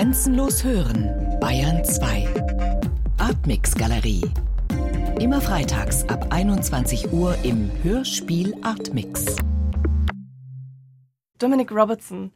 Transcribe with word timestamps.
Grenzenlos 0.00 0.64
hören, 0.64 1.10
Bayern 1.40 1.84
2. 1.84 2.26
Artmix 3.18 3.74
Galerie. 3.74 4.22
Immer 5.20 5.42
freitags 5.42 6.08
ab 6.08 6.28
21 6.30 7.12
Uhr 7.12 7.36
im 7.42 7.70
Hörspiel 7.82 8.56
Artmix. 8.62 9.36
Dominic 11.38 11.70
Robertson. 11.70 12.32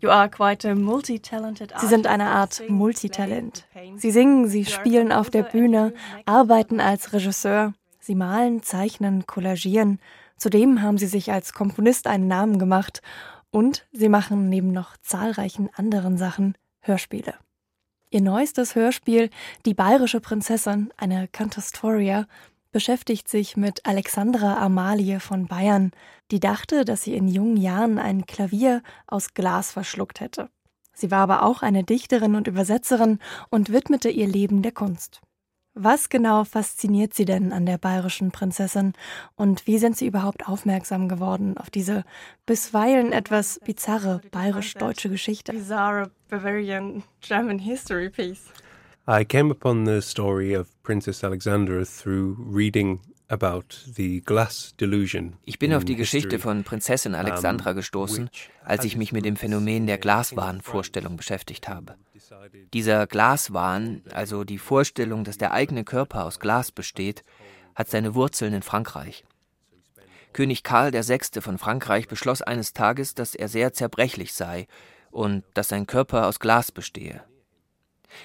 You 0.00 0.10
are 0.10 0.30
quite 0.30 0.70
a 0.70 0.76
multi-talented 0.76 1.74
Sie 1.80 1.88
sind 1.88 2.06
eine 2.06 2.26
Art 2.26 2.62
Multitalent. 2.68 3.66
Sie 3.96 4.12
singen, 4.12 4.46
sie 4.46 4.64
spielen 4.64 5.10
auf 5.10 5.28
der 5.28 5.42
Bühne, 5.42 5.94
arbeiten 6.24 6.78
als 6.78 7.12
Regisseur, 7.12 7.74
sie 7.98 8.14
malen, 8.14 8.62
zeichnen, 8.62 9.26
collagieren. 9.26 9.98
Zudem 10.36 10.82
haben 10.82 10.98
sie 10.98 11.08
sich 11.08 11.32
als 11.32 11.52
Komponist 11.52 12.06
einen 12.06 12.28
Namen 12.28 12.60
gemacht 12.60 13.02
und 13.50 13.88
sie 13.90 14.08
machen 14.08 14.48
neben 14.48 14.70
noch 14.70 14.96
zahlreichen 14.98 15.68
anderen 15.74 16.16
Sachen 16.16 16.54
Hörspiele. 16.80 17.34
Ihr 18.10 18.22
neuestes 18.22 18.74
Hörspiel, 18.74 19.30
Die 19.66 19.74
bayerische 19.74 20.20
Prinzessin, 20.20 20.90
eine 20.96 21.28
Cantastoria, 21.28 22.26
beschäftigt 22.70 23.28
sich 23.28 23.56
mit 23.56 23.84
Alexandra 23.86 24.58
Amalie 24.58 25.20
von 25.20 25.46
Bayern, 25.46 25.92
die 26.30 26.40
dachte, 26.40 26.84
dass 26.84 27.02
sie 27.02 27.14
in 27.14 27.28
jungen 27.28 27.56
Jahren 27.56 27.98
ein 27.98 28.26
Klavier 28.26 28.82
aus 29.06 29.34
Glas 29.34 29.72
verschluckt 29.72 30.20
hätte. 30.20 30.50
Sie 30.94 31.10
war 31.10 31.20
aber 31.20 31.42
auch 31.44 31.62
eine 31.62 31.84
Dichterin 31.84 32.34
und 32.34 32.48
Übersetzerin 32.48 33.18
und 33.50 33.72
widmete 33.72 34.10
ihr 34.10 34.26
Leben 34.26 34.62
der 34.62 34.72
Kunst. 34.72 35.20
Was 35.74 36.08
genau 36.08 36.44
fasziniert 36.44 37.14
Sie 37.14 37.24
denn 37.24 37.52
an 37.52 37.64
der 37.64 37.78
bayerischen 37.78 38.32
Prinzessin 38.32 38.94
und 39.36 39.66
wie 39.66 39.78
sind 39.78 39.96
Sie 39.96 40.06
überhaupt 40.06 40.48
aufmerksam 40.48 41.08
geworden 41.08 41.56
auf 41.56 41.70
diese 41.70 42.04
bisweilen 42.46 43.12
etwas 43.12 43.60
bizarre 43.64 44.20
bayerisch-deutsche 44.32 45.08
Geschichte? 45.08 45.52
Bizarre 45.52 46.10
Bavarian 46.28 47.04
German 47.20 47.58
history 47.60 48.10
piece. 48.10 48.50
I 49.06 49.24
came 49.24 49.50
upon 49.50 49.86
the 49.86 50.02
story 50.02 50.54
of 50.54 50.68
Princess 50.82 51.22
Alexandra 51.22 51.84
through 51.84 52.36
reading 52.38 53.00
ich 55.44 55.58
bin 55.58 55.74
auf 55.74 55.84
die 55.84 55.96
Geschichte 55.96 56.38
von 56.38 56.64
Prinzessin 56.64 57.14
Alexandra 57.14 57.74
gestoßen, 57.74 58.30
als 58.64 58.84
ich 58.84 58.96
mich 58.96 59.12
mit 59.12 59.26
dem 59.26 59.36
Phänomen 59.36 59.86
der 59.86 59.98
Glaswahnvorstellung 59.98 61.18
beschäftigt 61.18 61.68
habe. 61.68 61.96
Dieser 62.72 63.06
Glaswahn, 63.06 64.02
also 64.12 64.44
die 64.44 64.56
Vorstellung, 64.56 65.24
dass 65.24 65.36
der 65.36 65.52
eigene 65.52 65.84
Körper 65.84 66.24
aus 66.24 66.40
Glas 66.40 66.72
besteht, 66.72 67.22
hat 67.74 67.88
seine 67.90 68.14
Wurzeln 68.14 68.54
in 68.54 68.62
Frankreich. 68.62 69.24
König 70.32 70.62
Karl 70.62 70.94
VI. 70.94 71.40
von 71.42 71.58
Frankreich 71.58 72.08
beschloss 72.08 72.40
eines 72.40 72.72
Tages, 72.72 73.14
dass 73.14 73.34
er 73.34 73.48
sehr 73.48 73.74
zerbrechlich 73.74 74.32
sei 74.32 74.66
und 75.10 75.44
dass 75.52 75.68
sein 75.68 75.86
Körper 75.86 76.26
aus 76.26 76.40
Glas 76.40 76.72
bestehe. 76.72 77.22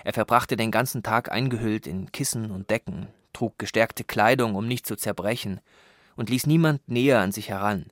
Er 0.06 0.14
verbrachte 0.14 0.56
den 0.56 0.72
ganzen 0.72 1.04
Tag 1.04 1.30
eingehüllt 1.30 1.88
in 1.88 2.12
Kissen 2.14 2.52
und 2.52 2.70
Decken, 2.70 3.10
trug 3.34 3.58
gestärkte 3.60 4.04
Kleidung, 4.04 4.56
um 4.56 4.68
nicht 4.68 4.86
zu 4.86 4.96
zerbrechen, 4.96 5.60
und 6.16 6.30
ließ 6.30 6.46
niemand 6.46 6.88
näher 6.88 7.20
an 7.20 7.32
sich 7.32 7.50
heran. 7.50 7.88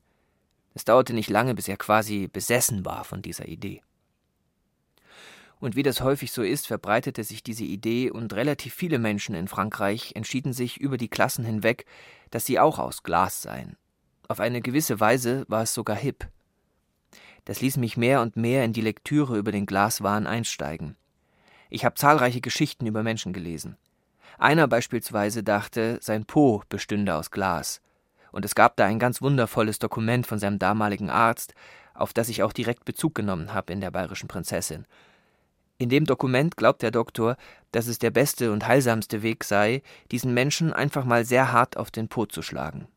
Es 0.73 0.85
dauerte 0.85 1.13
nicht 1.13 1.29
lange, 1.29 1.55
bis 1.55 1.67
er 1.67 1.77
quasi 1.77 2.29
besessen 2.31 2.85
war 2.85 3.03
von 3.03 3.21
dieser 3.21 3.47
Idee. 3.47 3.81
Und 5.59 5.75
wie 5.75 5.83
das 5.83 6.01
häufig 6.01 6.31
so 6.31 6.41
ist, 6.41 6.65
verbreitete 6.65 7.23
sich 7.23 7.43
diese 7.43 7.63
Idee 7.63 8.09
und 8.09 8.33
relativ 8.33 8.73
viele 8.73 8.97
Menschen 8.97 9.35
in 9.35 9.47
Frankreich 9.47 10.13
entschieden 10.15 10.53
sich 10.53 10.81
über 10.81 10.97
die 10.97 11.07
Klassen 11.07 11.45
hinweg, 11.45 11.85
dass 12.31 12.45
sie 12.45 12.59
auch 12.59 12.79
aus 12.79 13.03
Glas 13.03 13.43
seien. 13.43 13.77
Auf 14.27 14.39
eine 14.39 14.61
gewisse 14.61 14.99
Weise 14.99 15.45
war 15.49 15.63
es 15.63 15.73
sogar 15.73 15.95
hip. 15.95 16.27
Das 17.45 17.61
ließ 17.61 17.77
mich 17.77 17.95
mehr 17.95 18.21
und 18.21 18.37
mehr 18.37 18.63
in 18.65 18.73
die 18.73 18.81
Lektüre 18.81 19.37
über 19.37 19.51
den 19.51 19.65
Glaswahn 19.67 20.25
einsteigen. 20.25 20.95
Ich 21.69 21.85
habe 21.85 21.95
zahlreiche 21.95 22.41
Geschichten 22.41 22.87
über 22.87 23.03
Menschen 23.03 23.31
gelesen. 23.31 23.77
Einer 24.37 24.67
beispielsweise 24.67 25.43
dachte, 25.43 25.97
sein 26.01 26.25
Po 26.25 26.63
bestünde 26.69 27.15
aus 27.15 27.31
Glas. 27.31 27.81
Und 28.31 28.45
es 28.45 28.55
gab 28.55 28.77
da 28.77 28.85
ein 28.85 28.99
ganz 28.99 29.21
wundervolles 29.21 29.79
Dokument 29.79 30.25
von 30.25 30.39
seinem 30.39 30.59
damaligen 30.59 31.09
Arzt, 31.09 31.53
auf 31.93 32.13
das 32.13 32.29
ich 32.29 32.43
auch 32.43 32.53
direkt 32.53 32.85
Bezug 32.85 33.15
genommen 33.15 33.53
habe 33.53 33.73
in 33.73 33.81
der 33.81 33.91
bayerischen 33.91 34.27
Prinzessin. 34.27 34.85
In 35.77 35.89
dem 35.89 36.05
Dokument 36.05 36.57
glaubt 36.57 36.83
der 36.83 36.91
Doktor, 36.91 37.37
dass 37.71 37.87
es 37.87 37.97
der 37.97 38.11
beste 38.11 38.51
und 38.51 38.67
heilsamste 38.67 39.23
Weg 39.23 39.43
sei, 39.43 39.81
diesen 40.11 40.33
Menschen 40.33 40.73
einfach 40.73 41.05
mal 41.05 41.25
sehr 41.25 41.51
hart 41.51 41.75
auf 41.75 41.89
den 41.89 42.07
Po 42.07 42.25
zu 42.25 42.41
schlagen. 42.41 42.87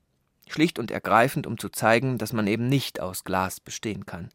Schlicht 0.48 0.78
und 0.78 0.90
ergreifend, 0.90 1.46
um 1.46 1.58
zu 1.58 1.70
zeigen, 1.70 2.18
dass 2.18 2.34
man 2.34 2.46
eben 2.46 2.68
nicht 2.68 3.00
aus 3.00 3.24
Glas 3.24 3.58
bestehen 3.58 4.04
kann. 4.04 4.28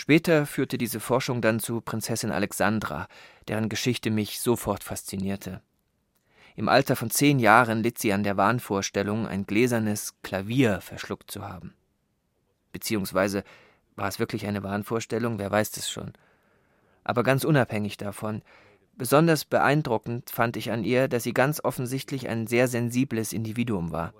Später 0.00 0.46
führte 0.46 0.78
diese 0.78 0.98
Forschung 0.98 1.42
dann 1.42 1.60
zu 1.60 1.82
Prinzessin 1.82 2.30
Alexandra, 2.30 3.06
deren 3.48 3.68
Geschichte 3.68 4.10
mich 4.10 4.40
sofort 4.40 4.82
faszinierte. 4.82 5.60
Im 6.56 6.70
Alter 6.70 6.96
von 6.96 7.10
zehn 7.10 7.38
Jahren 7.38 7.82
litt 7.82 7.98
sie 7.98 8.14
an 8.14 8.22
der 8.22 8.38
Wahnvorstellung, 8.38 9.26
ein 9.26 9.44
gläsernes 9.44 10.14
Klavier 10.22 10.80
verschluckt 10.80 11.30
zu 11.30 11.46
haben. 11.46 11.74
Beziehungsweise 12.72 13.44
war 13.94 14.08
es 14.08 14.18
wirklich 14.18 14.46
eine 14.46 14.62
Wahnvorstellung, 14.62 15.38
wer 15.38 15.50
weiß 15.50 15.76
es 15.76 15.90
schon. 15.90 16.14
Aber 17.04 17.22
ganz 17.22 17.44
unabhängig 17.44 17.98
davon, 17.98 18.40
besonders 18.94 19.44
beeindruckend 19.44 20.30
fand 20.30 20.56
ich 20.56 20.72
an 20.72 20.82
ihr, 20.82 21.08
dass 21.08 21.24
sie 21.24 21.34
ganz 21.34 21.62
offensichtlich 21.62 22.26
ein 22.26 22.46
sehr 22.46 22.68
sensibles 22.68 23.34
Individuum 23.34 23.92
war. 23.92 24.14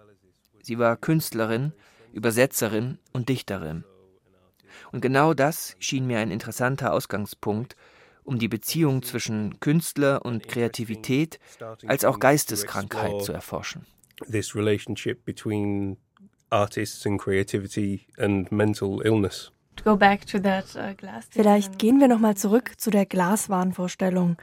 Sie 0.61 0.79
war 0.79 0.99
Künstlerin, 0.99 1.73
Übersetzerin 2.13 2.99
und 3.15 3.31
Dichterin. 3.31 3.85
Und 4.93 5.01
genau 5.01 5.35
das 5.35 5.77
schien 5.79 6.07
mir 6.07 6.19
ein 6.19 6.31
interessanter 6.31 6.93
Ausgangspunkt, 6.93 7.77
um 8.25 8.39
die 8.39 8.49
Beziehung 8.49 9.03
zwischen 9.03 9.59
Künstler 9.61 10.25
und 10.25 10.49
Kreativität 10.49 11.39
als 11.87 12.05
auch 12.05 12.19
Geisteskrankheit 12.19 13.23
zu 13.23 13.33
erforschen. 13.33 13.87
This 14.31 14.55
relationship 14.55 15.25
between 15.25 15.97
artists 16.51 17.07
and 17.07 17.21
creativity 17.21 18.07
and 18.19 18.51
mental 18.53 19.01
illness. 19.05 19.53
Uh, 19.87 19.97
Vielleicht 21.31 21.79
gehen 21.79 22.01
wir 22.01 22.09
nochmal 22.09 22.37
zurück 22.37 22.75
zu 22.77 22.91
der 22.91 23.07
Glaswahnvorstellung. 23.07 24.37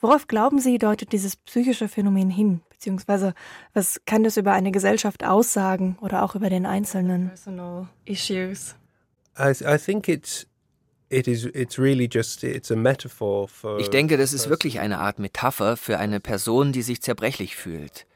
Worauf 0.00 0.26
glauben 0.26 0.58
Sie, 0.58 0.78
deutet 0.78 1.12
dieses 1.12 1.36
psychische 1.36 1.88
Phänomen 1.88 2.28
hin? 2.28 2.60
Beziehungsweise, 2.68 3.34
was 3.72 4.02
kann 4.04 4.24
das 4.24 4.36
über 4.36 4.52
eine 4.52 4.72
Gesellschaft 4.72 5.24
aussagen 5.24 5.96
oder 6.00 6.24
auch 6.24 6.34
über 6.34 6.50
den 6.50 6.66
Einzelnen? 6.66 7.28
Personal 7.28 7.88
issues. 8.04 8.74
I, 9.38 9.52
I 9.64 9.78
think 9.78 10.08
it's 10.08 10.46
ich 11.12 11.26
denke, 13.90 14.16
das 14.16 14.32
ist 14.32 14.48
wirklich 14.48 14.80
eine 14.80 14.98
Art 14.98 15.18
Metapher 15.18 15.76
für 15.76 15.98
eine 15.98 16.20
Person, 16.20 16.72
die 16.72 16.80
sich 16.80 17.02
zerbrechlich 17.02 17.54
fühlt. 17.54 18.06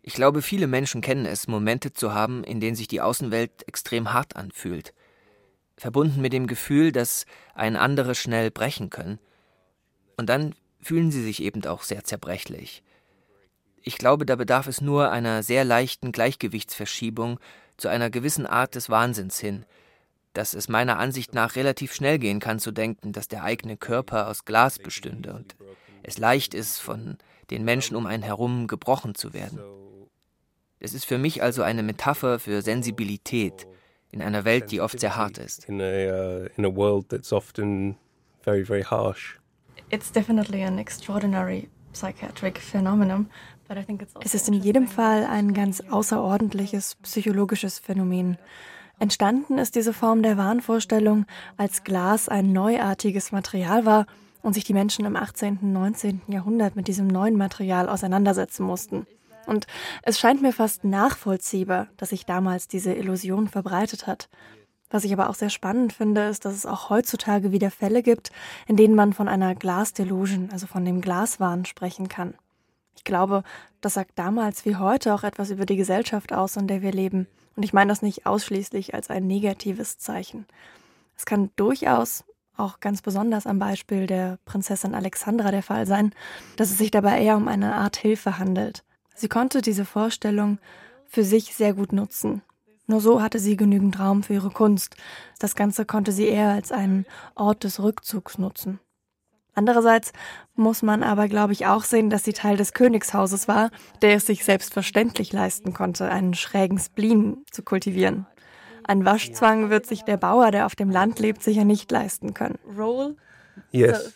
Ich 0.00 0.14
glaube, 0.14 0.40
viele 0.40 0.66
Menschen 0.66 1.02
kennen 1.02 1.26
es, 1.26 1.48
Momente 1.48 1.92
zu 1.92 2.14
haben, 2.14 2.42
in 2.42 2.60
denen 2.60 2.76
sich 2.76 2.88
die 2.88 3.02
Außenwelt 3.02 3.68
extrem 3.68 4.14
hart 4.14 4.36
anfühlt. 4.36 4.94
Verbunden 5.76 6.22
mit 6.22 6.32
dem 6.32 6.46
Gefühl, 6.46 6.92
dass 6.92 7.26
ein 7.54 7.76
andere 7.76 8.14
schnell 8.14 8.50
brechen 8.50 8.88
können. 8.88 9.18
Und 10.16 10.30
dann 10.30 10.54
fühlen 10.80 11.10
sie 11.10 11.22
sich 11.22 11.42
eben 11.42 11.62
auch 11.66 11.82
sehr 11.82 12.04
zerbrechlich. 12.04 12.82
Ich 13.82 13.98
glaube, 13.98 14.24
da 14.24 14.36
bedarf 14.36 14.66
es 14.66 14.80
nur 14.80 15.10
einer 15.10 15.42
sehr 15.42 15.64
leichten 15.64 16.10
Gleichgewichtsverschiebung 16.10 17.38
zu 17.76 17.88
einer 17.88 18.08
gewissen 18.08 18.46
Art 18.46 18.76
des 18.76 18.88
Wahnsinns 18.88 19.38
hin– 19.38 19.66
dass 20.34 20.52
es 20.52 20.68
meiner 20.68 20.98
Ansicht 20.98 21.32
nach 21.32 21.56
relativ 21.56 21.94
schnell 21.94 22.18
gehen 22.18 22.40
kann 22.40 22.58
zu 22.58 22.72
denken, 22.72 23.12
dass 23.12 23.28
der 23.28 23.44
eigene 23.44 23.76
Körper 23.76 24.28
aus 24.28 24.44
Glas 24.44 24.78
bestünde 24.78 25.32
und 25.32 25.56
es 26.02 26.18
leicht 26.18 26.52
ist, 26.52 26.78
von 26.78 27.16
den 27.50 27.64
Menschen 27.64 27.96
um 27.96 28.06
einen 28.06 28.22
herum 28.22 28.66
gebrochen 28.66 29.14
zu 29.14 29.32
werden. 29.32 29.60
Es 30.80 30.92
ist 30.92 31.06
für 31.06 31.18
mich 31.18 31.42
also 31.42 31.62
eine 31.62 31.82
Metapher 31.82 32.38
für 32.38 32.60
Sensibilität 32.60 33.66
in 34.10 34.20
einer 34.20 34.44
Welt, 34.44 34.70
die 34.70 34.80
oft 34.80 35.00
sehr 35.00 35.16
hart 35.16 35.38
ist. 35.38 35.64
In 35.64 35.80
a, 35.80 35.84
uh, 35.84 36.46
in 36.56 36.64
a 36.66 36.74
world 36.74 37.08
that's 37.08 37.32
often 37.32 37.96
very, 38.42 38.64
very 38.64 38.82
harsh. 38.82 39.38
It's 39.90 40.12
definitely 40.12 40.62
an 40.62 40.78
extraordinary 40.78 41.68
psychiatric 41.92 42.58
phenomenon. 42.58 43.30
Also 43.66 43.82
es 44.20 44.34
ist 44.34 44.48
in 44.48 44.54
jedem 44.54 44.86
Fall 44.86 45.24
ein 45.24 45.54
ganz 45.54 45.80
außerordentliches 45.80 46.96
psychologisches 46.96 47.78
Phänomen. 47.78 48.36
Entstanden 48.98 49.58
ist 49.58 49.74
diese 49.74 49.92
Form 49.92 50.22
der 50.22 50.36
Wahnvorstellung, 50.36 51.26
als 51.56 51.84
Glas 51.84 52.28
ein 52.28 52.52
neuartiges 52.52 53.32
Material 53.32 53.84
war 53.84 54.06
und 54.42 54.54
sich 54.54 54.64
die 54.64 54.74
Menschen 54.74 55.04
im 55.04 55.16
18. 55.16 55.58
und 55.62 55.72
19. 55.72 56.22
Jahrhundert 56.28 56.76
mit 56.76 56.86
diesem 56.86 57.06
neuen 57.06 57.36
Material 57.36 57.88
auseinandersetzen 57.88 58.64
mussten. 58.64 59.06
Und 59.46 59.66
es 60.02 60.18
scheint 60.18 60.42
mir 60.42 60.52
fast 60.52 60.84
nachvollziehbar, 60.84 61.88
dass 61.96 62.10
sich 62.10 62.24
damals 62.24 62.68
diese 62.68 62.92
Illusion 62.92 63.48
verbreitet 63.48 64.06
hat. 64.06 64.28
Was 64.90 65.04
ich 65.04 65.12
aber 65.12 65.28
auch 65.28 65.34
sehr 65.34 65.50
spannend 65.50 65.92
finde, 65.92 66.28
ist, 66.28 66.44
dass 66.44 66.54
es 66.54 66.66
auch 66.66 66.88
heutzutage 66.88 67.52
wieder 67.52 67.70
Fälle 67.70 68.02
gibt, 68.02 68.30
in 68.66 68.76
denen 68.76 68.94
man 68.94 69.12
von 69.12 69.28
einer 69.28 69.54
Glasdelusion, 69.54 70.50
also 70.52 70.66
von 70.66 70.84
dem 70.84 71.00
Glaswahn 71.00 71.64
sprechen 71.64 72.08
kann. 72.08 72.34
Ich 72.96 73.02
glaube, 73.02 73.42
das 73.80 73.94
sagt 73.94 74.12
damals 74.14 74.64
wie 74.64 74.76
heute 74.76 75.12
auch 75.14 75.24
etwas 75.24 75.50
über 75.50 75.66
die 75.66 75.76
Gesellschaft 75.76 76.32
aus, 76.32 76.56
in 76.56 76.68
der 76.68 76.80
wir 76.80 76.92
leben. 76.92 77.26
Und 77.56 77.62
ich 77.62 77.72
meine 77.72 77.88
das 77.88 78.02
nicht 78.02 78.26
ausschließlich 78.26 78.94
als 78.94 79.10
ein 79.10 79.26
negatives 79.26 79.98
Zeichen. 79.98 80.46
Es 81.16 81.26
kann 81.26 81.50
durchaus 81.56 82.24
auch 82.56 82.80
ganz 82.80 83.02
besonders 83.02 83.46
am 83.46 83.58
Beispiel 83.58 84.06
der 84.06 84.38
Prinzessin 84.44 84.94
Alexandra 84.94 85.50
der 85.50 85.62
Fall 85.62 85.86
sein, 85.86 86.12
dass 86.56 86.70
es 86.70 86.78
sich 86.78 86.90
dabei 86.90 87.20
eher 87.20 87.36
um 87.36 87.48
eine 87.48 87.74
Art 87.74 87.96
Hilfe 87.96 88.38
handelt. 88.38 88.84
Sie 89.14 89.28
konnte 89.28 89.60
diese 89.60 89.84
Vorstellung 89.84 90.58
für 91.06 91.24
sich 91.24 91.54
sehr 91.54 91.74
gut 91.74 91.92
nutzen. 91.92 92.42
Nur 92.86 93.00
so 93.00 93.22
hatte 93.22 93.38
sie 93.38 93.56
genügend 93.56 93.98
Raum 93.98 94.22
für 94.22 94.34
ihre 94.34 94.50
Kunst. 94.50 94.96
Das 95.38 95.54
Ganze 95.54 95.84
konnte 95.84 96.12
sie 96.12 96.26
eher 96.26 96.50
als 96.50 96.70
einen 96.70 97.06
Ort 97.34 97.64
des 97.64 97.80
Rückzugs 97.80 98.38
nutzen. 98.38 98.78
Andererseits 99.54 100.12
muss 100.56 100.82
man 100.82 101.02
aber, 101.02 101.28
glaube 101.28 101.52
ich, 101.52 101.66
auch 101.66 101.84
sehen, 101.84 102.10
dass 102.10 102.24
sie 102.24 102.32
Teil 102.32 102.56
des 102.56 102.72
Königshauses 102.72 103.48
war, 103.48 103.70
der 104.02 104.16
es 104.16 104.26
sich 104.26 104.44
selbstverständlich 104.44 105.32
leisten 105.32 105.72
konnte, 105.72 106.08
einen 106.08 106.34
schrägen 106.34 106.78
Spleen 106.78 107.44
zu 107.50 107.62
kultivieren. 107.62 108.26
Ein 108.86 109.04
Waschzwang 109.04 109.70
wird 109.70 109.86
sich 109.86 110.02
der 110.02 110.18
Bauer, 110.18 110.50
der 110.50 110.66
auf 110.66 110.74
dem 110.74 110.90
Land 110.90 111.18
lebt, 111.18 111.42
sicher 111.42 111.64
nicht 111.64 111.90
leisten 111.90 112.34
können. 112.34 112.58
Es 113.72 114.12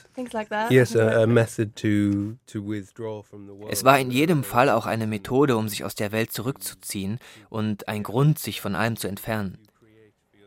war 3.84 3.98
in 3.98 4.10
jedem 4.10 4.44
Fall 4.44 4.68
auch 4.68 4.86
eine 4.86 5.06
Methode, 5.06 5.56
um 5.56 5.68
sich 5.68 5.84
aus 5.84 5.94
der 5.94 6.12
Welt 6.12 6.32
zurückzuziehen 6.32 7.18
und 7.48 7.88
ein 7.88 8.02
Grund, 8.02 8.38
sich 8.38 8.60
von 8.60 8.74
allem 8.74 8.96
zu 8.96 9.08
entfernen. 9.08 9.58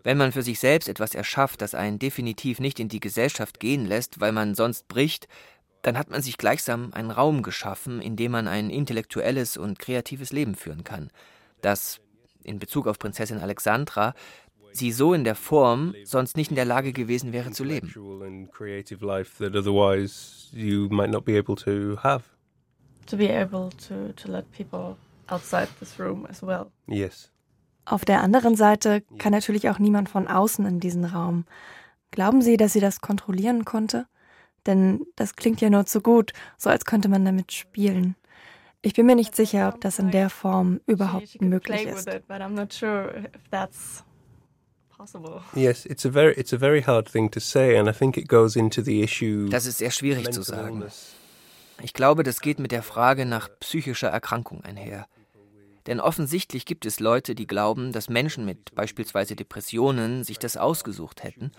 Wenn 0.04 0.18
man 0.18 0.32
für 0.32 0.44
sich 0.44 0.60
selbst 0.60 0.90
etwas 0.90 1.14
erschafft, 1.16 1.62
das 1.62 1.76
einen 1.76 2.00
definitiv 2.00 2.60
nicht 2.60 2.80
in 2.80 2.90
die 2.90 3.00
Gesellschaft 3.00 3.60
gehen 3.60 3.86
lässt, 3.86 4.20
weil 4.20 4.32
man 4.32 4.56
sonst 4.56 4.88
bricht, 4.88 5.28
dann 5.82 5.98
hat 5.98 6.10
man 6.10 6.22
sich 6.22 6.38
gleichsam 6.38 6.92
einen 6.94 7.12
Raum 7.12 7.44
geschaffen, 7.44 8.02
in 8.02 8.16
dem 8.16 8.32
man 8.32 8.48
ein 8.48 8.70
intellektuelles 8.70 9.58
und 9.58 9.80
kreatives 9.80 10.32
Leben 10.32 10.56
führen 10.56 10.84
kann, 10.84 11.10
das 11.62 12.00
in 12.44 12.60
Bezug 12.60 12.88
auf 12.88 13.00
Prinzessin 13.00 13.40
Alexandra 13.40 14.14
sie 14.74 14.92
so 14.92 15.14
in 15.14 15.24
der 15.24 15.36
Form 15.36 15.94
sonst 16.04 16.38
nicht 16.38 16.50
in 16.50 16.56
der 16.56 16.66
Lage 16.66 16.94
gewesen 16.94 17.34
wäre 17.34 17.52
zu 17.52 17.64
leben. 17.64 17.92
To 23.08 23.18
be 23.18 23.30
able 23.30 23.70
to, 23.88 24.14
to 24.16 24.32
let 24.32 24.50
people 24.52 24.96
outside 25.28 25.68
this 25.80 26.00
room 26.00 26.26
as 26.28 26.42
well. 26.42 26.72
Yes. 26.88 27.31
Auf 27.92 28.06
der 28.06 28.22
anderen 28.22 28.56
Seite 28.56 29.04
kann 29.18 29.34
natürlich 29.34 29.70
auch 29.70 29.78
niemand 29.78 30.08
von 30.08 30.30
außen 30.30 30.66
in 30.66 30.80
diesen 30.80 31.04
Raum. 31.04 31.44
Glauben 32.12 32.42
Sie, 32.42 32.56
dass 32.56 32.72
sie 32.72 32.80
das 32.80 33.02
kontrollieren 33.02 33.66
konnte? 33.66 34.08
Denn 34.66 35.06
das 35.18 35.36
klingt 35.36 35.60
ja 35.60 35.70
nur 35.70 35.86
zu 35.86 36.00
gut, 36.00 36.32
so 36.58 36.70
als 36.70 36.86
könnte 36.86 37.10
man 37.10 37.26
damit 37.26 37.52
spielen. 37.52 38.16
Ich 38.82 38.94
bin 38.94 39.08
mir 39.08 39.16
nicht 39.16 39.36
sicher, 39.36 39.68
ob 39.68 39.82
das 39.82 40.00
in 40.00 40.10
der 40.10 40.30
Form 40.30 40.80
überhaupt 40.88 41.42
möglich 41.42 41.86
ist. 41.86 42.08
Yes, 45.54 45.86
it's 45.86 46.06
a 46.06 46.12
very 46.12 46.34
it's 46.40 46.54
a 46.54 46.58
very 46.58 46.84
hard 46.84 47.12
thing 47.12 47.30
to 47.32 47.42
say 47.42 47.78
and 47.78 47.90
I 47.90 47.92
think 47.92 48.16
it 48.16 48.30
goes 48.30 48.56
into 48.56 48.82
the 48.82 49.02
issue. 49.02 49.50
Das 49.50 49.66
ist 49.66 49.80
sehr 49.80 49.92
schwierig 49.92 50.32
zu 50.32 50.44
sagen. 50.44 50.82
Ich 51.84 51.94
glaube, 51.94 52.24
das 52.24 52.40
geht 52.40 52.60
mit 52.60 52.72
der 52.72 52.84
Frage 52.84 53.26
nach 53.26 53.50
psychischer 53.60 54.08
Erkrankung 54.08 54.64
einher. 54.64 55.08
Denn 55.88 56.00
offensichtlich 56.00 56.66
gibt 56.66 56.86
es 56.86 57.00
Leute, 57.00 57.36
die 57.36 57.48
glauben, 57.48 57.92
dass 57.92 58.10
Menschen 58.10 58.46
mit 58.46 58.76
beispielsweise 58.76 59.36
Depressionen 59.36 60.24
sich 60.24 60.40
das 60.40 60.58
ausgesucht 60.58 61.24
hätten 61.24 61.52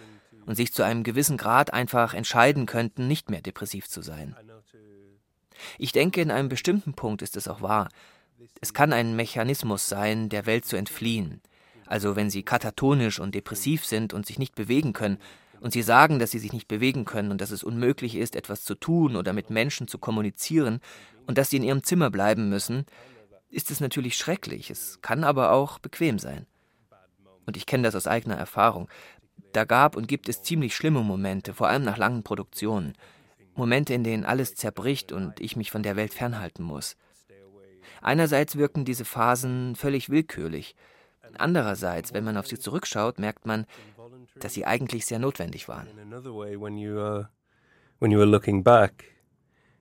und 0.46 0.56
sich 0.56 0.72
zu 0.72 0.82
einem 0.82 1.02
gewissen 1.02 1.36
Grad 1.36 1.72
einfach 1.72 2.14
entscheiden 2.14 2.66
könnten, 2.66 3.08
nicht 3.08 3.30
mehr 3.30 3.42
depressiv 3.42 3.88
zu 3.88 4.02
sein. 4.02 4.36
Ich 5.78 5.92
denke, 5.92 6.20
in 6.20 6.30
einem 6.30 6.48
bestimmten 6.48 6.94
Punkt 6.94 7.22
ist 7.22 7.36
es 7.36 7.48
auch 7.48 7.62
wahr. 7.62 7.88
Es 8.60 8.74
kann 8.74 8.92
ein 8.92 9.16
Mechanismus 9.16 9.88
sein, 9.88 10.28
der 10.28 10.46
Welt 10.46 10.64
zu 10.64 10.76
entfliehen. 10.76 11.40
Also 11.86 12.16
wenn 12.16 12.30
sie 12.30 12.42
katatonisch 12.42 13.20
und 13.20 13.34
depressiv 13.34 13.84
sind 13.84 14.12
und 14.14 14.26
sich 14.26 14.38
nicht 14.38 14.54
bewegen 14.54 14.92
können, 14.92 15.18
und 15.62 15.72
sie 15.72 15.82
sagen, 15.82 16.18
dass 16.18 16.32
sie 16.32 16.40
sich 16.40 16.52
nicht 16.52 16.66
bewegen 16.66 17.04
können 17.04 17.30
und 17.30 17.40
dass 17.40 17.52
es 17.52 17.62
unmöglich 17.62 18.16
ist, 18.16 18.34
etwas 18.34 18.64
zu 18.64 18.74
tun 18.74 19.14
oder 19.14 19.32
mit 19.32 19.48
Menschen 19.48 19.86
zu 19.86 19.96
kommunizieren 19.96 20.80
und 21.26 21.38
dass 21.38 21.50
sie 21.50 21.56
in 21.56 21.62
ihrem 21.62 21.84
Zimmer 21.84 22.10
bleiben 22.10 22.48
müssen, 22.48 22.84
ist 23.52 23.70
es 23.70 23.80
natürlich 23.80 24.16
schrecklich, 24.16 24.70
es 24.70 25.00
kann 25.02 25.24
aber 25.24 25.52
auch 25.52 25.78
bequem 25.78 26.18
sein. 26.18 26.46
Und 27.46 27.56
ich 27.56 27.66
kenne 27.66 27.84
das 27.84 27.94
aus 27.94 28.06
eigener 28.06 28.36
Erfahrung. 28.36 28.88
Da 29.52 29.64
gab 29.64 29.96
und 29.96 30.08
gibt 30.08 30.28
es 30.28 30.42
ziemlich 30.42 30.74
schlimme 30.74 31.02
Momente, 31.02 31.52
vor 31.52 31.68
allem 31.68 31.84
nach 31.84 31.98
langen 31.98 32.22
Produktionen. 32.22 32.94
Momente, 33.54 33.92
in 33.92 34.04
denen 34.04 34.24
alles 34.24 34.54
zerbricht 34.54 35.12
und 35.12 35.40
ich 35.40 35.56
mich 35.56 35.70
von 35.70 35.82
der 35.82 35.96
Welt 35.96 36.14
fernhalten 36.14 36.64
muss. 36.64 36.96
Einerseits 38.00 38.56
wirken 38.56 38.84
diese 38.84 39.04
Phasen 39.04 39.76
völlig 39.76 40.08
willkürlich. 40.08 40.74
Andererseits, 41.36 42.14
wenn 42.14 42.24
man 42.24 42.36
auf 42.36 42.46
sie 42.46 42.58
zurückschaut, 42.58 43.18
merkt 43.18 43.46
man, 43.46 43.66
dass 44.36 44.54
sie 44.54 44.64
eigentlich 44.64 45.04
sehr 45.06 45.18
notwendig 45.18 45.68
waren. 45.68 45.88
When 47.98 48.10
you 48.10 48.18
were 48.18 48.26
looking 48.26 48.64
back, 48.64 49.04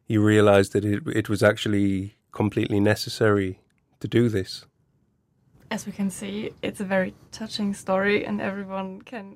you 0.08 0.24
realized 0.24 0.74
that 0.74 0.86
it, 0.86 1.08
it 1.08 1.28
was 1.28 1.42
actually 1.42 2.16
completely 2.32 2.80
necessary 2.80 3.58
to 4.00 4.08
do 4.08 4.30
this. 4.30 4.68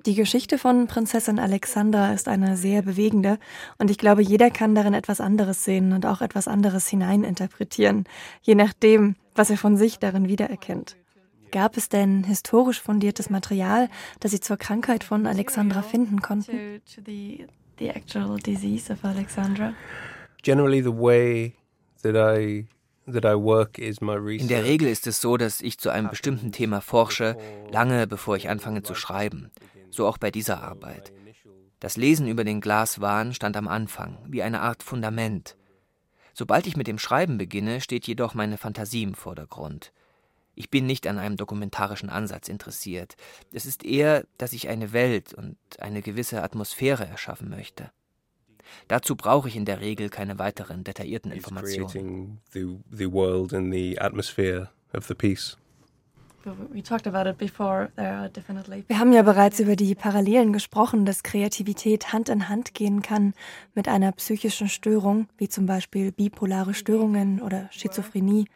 Die 0.04 0.14
Geschichte 0.14 0.58
von 0.58 0.86
Prinzessin 0.86 1.38
Alexandra 1.38 2.12
ist 2.12 2.28
eine 2.28 2.56
sehr 2.58 2.82
bewegende 2.82 3.38
und 3.78 3.90
ich 3.90 3.96
glaube, 3.96 4.20
jeder 4.20 4.50
kann 4.50 4.74
darin 4.74 4.92
etwas 4.92 5.22
anderes 5.22 5.64
sehen 5.64 5.94
und 5.94 6.04
auch 6.04 6.20
etwas 6.20 6.46
anderes 6.46 6.88
hineininterpretieren, 6.88 8.04
je 8.42 8.54
nachdem, 8.54 9.16
was 9.34 9.48
er 9.48 9.56
von 9.56 9.78
sich 9.78 9.98
darin 9.98 10.28
wiedererkennt. 10.28 10.96
Gab 11.52 11.78
es 11.78 11.88
denn 11.88 12.24
historisch 12.24 12.82
fundiertes 12.82 13.30
Material, 13.30 13.88
das 14.20 14.32
Sie 14.32 14.40
zur 14.40 14.58
Krankheit 14.58 15.04
von 15.04 15.26
Alexandra 15.26 15.80
finden 15.80 16.20
konnten? 16.20 16.82
Generally 20.42 20.82
the 20.82 20.92
way 20.92 21.54
that 22.02 22.14
I 22.14 22.66
in 23.06 24.48
der 24.48 24.64
Regel 24.64 24.88
ist 24.88 25.06
es 25.06 25.20
so, 25.20 25.36
dass 25.36 25.60
ich 25.60 25.78
zu 25.78 25.90
einem 25.90 26.10
bestimmten 26.10 26.50
Thema 26.50 26.80
forsche, 26.80 27.36
lange 27.70 28.06
bevor 28.08 28.36
ich 28.36 28.48
anfange 28.48 28.82
zu 28.82 28.94
schreiben. 28.96 29.52
So 29.90 30.06
auch 30.08 30.18
bei 30.18 30.32
dieser 30.32 30.62
Arbeit. 30.62 31.12
Das 31.78 31.96
Lesen 31.96 32.26
über 32.26 32.42
den 32.42 32.60
Glaswahn 32.60 33.32
stand 33.32 33.56
am 33.56 33.68
Anfang, 33.68 34.18
wie 34.26 34.42
eine 34.42 34.60
Art 34.60 34.82
Fundament. 34.82 35.56
Sobald 36.34 36.66
ich 36.66 36.76
mit 36.76 36.88
dem 36.88 36.98
Schreiben 36.98 37.38
beginne, 37.38 37.80
steht 37.80 38.06
jedoch 38.06 38.34
meine 38.34 38.58
Fantasie 38.58 39.04
im 39.04 39.14
Vordergrund. 39.14 39.92
Ich 40.56 40.70
bin 40.70 40.86
nicht 40.86 41.06
an 41.06 41.18
einem 41.18 41.36
dokumentarischen 41.36 42.10
Ansatz 42.10 42.48
interessiert. 42.48 43.14
Es 43.52 43.66
ist 43.66 43.84
eher, 43.84 44.26
dass 44.36 44.52
ich 44.52 44.68
eine 44.68 44.92
Welt 44.92 45.32
und 45.32 45.56
eine 45.78 46.02
gewisse 46.02 46.42
Atmosphäre 46.42 47.06
erschaffen 47.06 47.50
möchte. 47.50 47.90
Dazu 48.88 49.16
brauche 49.16 49.48
ich 49.48 49.56
in 49.56 49.64
der 49.64 49.80
Regel 49.80 50.08
keine 50.08 50.38
weiteren 50.38 50.84
detaillierten 50.84 51.32
Informationen. 51.32 52.38
Wir 58.86 58.98
haben 59.00 59.12
ja 59.12 59.22
bereits 59.22 59.58
über 59.58 59.74
die 59.74 59.94
Parallelen 59.96 60.52
gesprochen, 60.52 61.04
dass 61.04 61.24
Kreativität 61.24 62.12
Hand 62.12 62.28
in 62.28 62.48
Hand 62.48 62.72
gehen 62.72 63.02
kann 63.02 63.34
mit 63.74 63.88
einer 63.88 64.12
psychischen 64.12 64.68
Störung, 64.68 65.26
wie 65.38 65.48
zum 65.48 65.66
Beispiel 65.66 66.12
bipolare 66.12 66.72
Störungen 66.72 67.42
oder 67.42 67.68
Schizophrenie. 67.72 68.46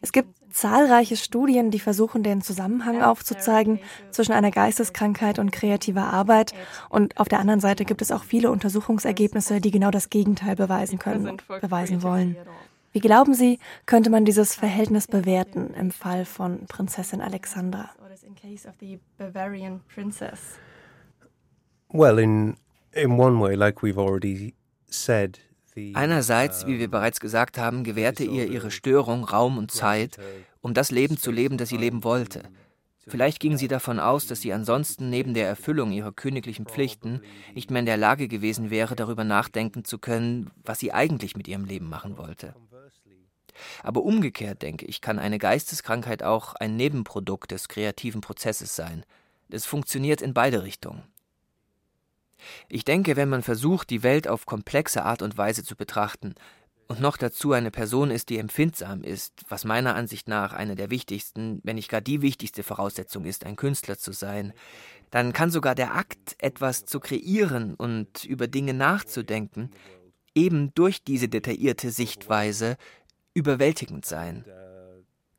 Es 0.00 0.12
gibt 0.12 0.37
zahlreiche 0.58 1.16
Studien, 1.16 1.70
die 1.70 1.78
versuchen, 1.78 2.22
den 2.22 2.42
Zusammenhang 2.42 3.02
aufzuzeigen 3.02 3.78
zwischen 4.10 4.32
einer 4.32 4.50
Geisteskrankheit 4.50 5.38
und 5.38 5.52
kreativer 5.52 6.12
Arbeit. 6.12 6.52
Und 6.88 7.16
auf 7.16 7.28
der 7.28 7.38
anderen 7.38 7.60
Seite 7.60 7.84
gibt 7.84 8.02
es 8.02 8.10
auch 8.10 8.24
viele 8.24 8.50
Untersuchungsergebnisse, 8.50 9.60
die 9.60 9.70
genau 9.70 9.90
das 9.90 10.10
Gegenteil 10.10 10.56
beweisen 10.56 10.98
können 10.98 11.28
und 11.28 11.46
beweisen 11.60 12.02
wollen. 12.02 12.36
Wie 12.92 13.00
glauben 13.00 13.34
Sie, 13.34 13.60
könnte 13.86 14.10
man 14.10 14.24
dieses 14.24 14.54
Verhältnis 14.54 15.06
bewerten 15.06 15.74
im 15.74 15.90
Fall 15.90 16.24
von 16.24 16.66
Prinzessin 16.66 17.20
Alexandra? 17.20 17.90
Well, 21.90 22.18
in, 22.18 22.56
in 22.92 23.12
one 23.12 23.40
way, 23.40 23.54
like 23.54 23.82
we've 23.82 23.98
already 23.98 24.54
said, 24.90 25.38
Einerseits, 25.94 26.66
wie 26.66 26.78
wir 26.78 26.90
bereits 26.90 27.20
gesagt 27.20 27.58
haben, 27.58 27.84
gewährte 27.84 28.24
ihr 28.24 28.46
ihre 28.46 28.70
Störung 28.70 29.24
Raum 29.24 29.58
und 29.58 29.70
Zeit, 29.70 30.18
um 30.60 30.74
das 30.74 30.90
Leben 30.90 31.16
zu 31.16 31.30
leben, 31.30 31.58
das 31.58 31.68
sie 31.68 31.76
leben 31.76 32.04
wollte. 32.04 32.42
Vielleicht 33.06 33.40
ging 33.40 33.56
sie 33.56 33.68
davon 33.68 33.98
aus, 33.98 34.26
dass 34.26 34.42
sie 34.42 34.52
ansonsten 34.52 35.08
neben 35.08 35.32
der 35.32 35.48
Erfüllung 35.48 35.92
ihrer 35.92 36.12
königlichen 36.12 36.66
Pflichten 36.66 37.22
nicht 37.54 37.70
mehr 37.70 37.80
in 37.80 37.86
der 37.86 37.96
Lage 37.96 38.28
gewesen 38.28 38.70
wäre, 38.70 38.96
darüber 38.96 39.24
nachdenken 39.24 39.84
zu 39.84 39.98
können, 39.98 40.50
was 40.62 40.78
sie 40.78 40.92
eigentlich 40.92 41.36
mit 41.36 41.48
ihrem 41.48 41.64
Leben 41.64 41.88
machen 41.88 42.18
wollte. 42.18 42.54
Aber 43.82 44.02
umgekehrt, 44.02 44.62
denke 44.62 44.86
ich, 44.86 45.00
kann 45.00 45.18
eine 45.18 45.38
Geisteskrankheit 45.38 46.22
auch 46.22 46.54
ein 46.54 46.76
Nebenprodukt 46.76 47.50
des 47.50 47.68
kreativen 47.68 48.20
Prozesses 48.20 48.76
sein. 48.76 49.04
Es 49.50 49.66
funktioniert 49.66 50.22
in 50.22 50.34
beide 50.34 50.62
Richtungen. 50.62 51.02
Ich 52.68 52.84
denke, 52.84 53.16
wenn 53.16 53.28
man 53.28 53.42
versucht, 53.42 53.90
die 53.90 54.02
Welt 54.02 54.28
auf 54.28 54.46
komplexe 54.46 55.04
Art 55.04 55.22
und 55.22 55.36
Weise 55.36 55.64
zu 55.64 55.76
betrachten, 55.76 56.34
und 56.88 57.00
noch 57.00 57.18
dazu 57.18 57.52
eine 57.52 57.70
Person 57.70 58.10
ist, 58.10 58.30
die 58.30 58.38
empfindsam 58.38 59.02
ist, 59.02 59.34
was 59.48 59.64
meiner 59.64 59.94
Ansicht 59.94 60.26
nach 60.26 60.54
eine 60.54 60.74
der 60.74 60.88
wichtigsten, 60.90 61.60
wenn 61.62 61.76
nicht 61.76 61.90
gar 61.90 62.00
die 62.00 62.22
wichtigste 62.22 62.62
Voraussetzung 62.62 63.26
ist, 63.26 63.44
ein 63.44 63.56
Künstler 63.56 63.98
zu 63.98 64.12
sein, 64.12 64.54
dann 65.10 65.34
kann 65.34 65.50
sogar 65.50 65.74
der 65.74 65.94
Akt, 65.94 66.36
etwas 66.38 66.86
zu 66.86 66.98
kreieren 66.98 67.74
und 67.74 68.24
über 68.24 68.46
Dinge 68.46 68.72
nachzudenken, 68.72 69.70
eben 70.34 70.72
durch 70.74 71.04
diese 71.04 71.28
detaillierte 71.28 71.90
Sichtweise 71.90 72.76
überwältigend 73.34 74.06
sein. 74.06 74.46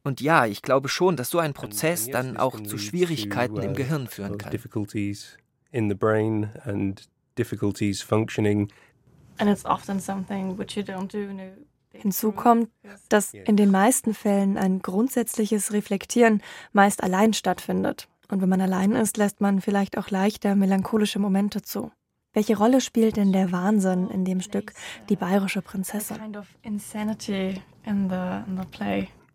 Und 0.03 0.21
ja, 0.21 0.45
ich 0.45 0.61
glaube 0.61 0.87
schon, 0.87 1.15
dass 1.17 1.31
so 1.31 1.39
ein 1.39 1.53
Prozess 1.53 2.09
dann 2.09 2.37
auch 2.37 2.61
zu 2.61 2.77
Schwierigkeiten 2.77 3.61
im 3.61 3.73
Gehirn 3.73 4.07
führen 4.07 4.37
kann. 4.37 4.51
Hinzu 11.91 12.31
kommt, 12.31 12.69
dass 13.09 13.33
in 13.33 13.55
den 13.55 13.71
meisten 13.71 14.13
Fällen 14.13 14.57
ein 14.57 14.79
grundsätzliches 14.79 15.73
Reflektieren 15.73 16.41
meist 16.71 17.03
allein 17.03 17.33
stattfindet. 17.33 18.07
Und 18.29 18.41
wenn 18.41 18.49
man 18.49 18.61
allein 18.61 18.91
ist, 18.91 19.17
lässt 19.17 19.41
man 19.41 19.59
vielleicht 19.59 19.97
auch 19.97 20.09
leichter 20.11 20.55
melancholische 20.55 21.17
Momente 21.17 21.61
zu. 21.61 21.91
Welche 22.33 22.57
Rolle 22.57 22.79
spielt 22.79 23.17
denn 23.17 23.33
der 23.33 23.51
Wahnsinn 23.51 24.07
in 24.09 24.23
dem 24.23 24.41
Stück 24.41 24.73
Die 25.09 25.15
bayerische 25.15 25.63
Prinzessin? 25.63 26.17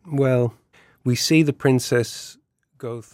Well, 0.04 0.52
we 1.02 1.16
see 1.16 1.44
the 1.44 1.52
princess 1.52 2.38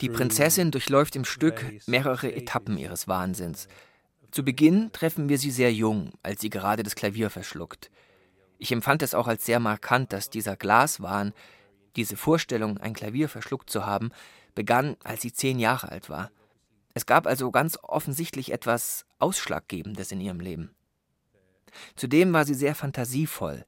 die 0.00 0.09
Prinzessin 0.09 0.71
durchläuft 0.71 1.17
im 1.17 1.25
Stück 1.25 1.65
mehrere 1.87 2.33
Etappen 2.33 2.79
ihres 2.79 3.09
Wahnsinns. 3.09 3.69
Zu 4.31 4.45
Beginn 4.45 4.93
treffen 4.93 5.29
wir 5.29 5.39
sie 5.39 5.50
sehr 5.50 5.73
jung, 5.73 6.12
als 6.23 6.41
sie 6.41 6.50
gerade 6.50 6.83
das 6.83 6.95
Klavier 6.95 7.31
verschluckt. 7.31 7.91
Ich 8.59 8.73
empfand 8.73 9.03
es 9.03 9.15
auch 9.15 9.27
als 9.27 9.47
sehr 9.47 9.59
markant, 9.59 10.12
dass 10.12 10.31
dieser 10.31 10.57
Glaswahn, 10.57 11.33
diese 11.97 12.17
Vorstellung, 12.17 12.79
ein 12.79 12.95
Klavier 12.95 13.29
verschluckt 13.29 13.71
zu 13.71 13.87
haben, 13.87 14.11
begann, 14.55 14.97
als 15.03 15.23
sie 15.23 15.33
zehn 15.33 15.59
Jahre 15.59 15.91
alt 15.91 16.11
war. 16.11 16.31
Es 16.95 17.07
gab 17.07 17.27
also 17.27 17.50
ganz 17.50 17.79
offensichtlich 17.83 18.53
etwas 18.53 19.07
Ausschlaggebendes 19.19 20.12
in 20.12 20.21
ihrem 20.21 20.41
Leben. 20.41 20.75
Zudem 21.97 22.33
war 22.33 22.45
sie 22.45 22.55
sehr 22.55 22.75
fantasievoll. 22.75 23.65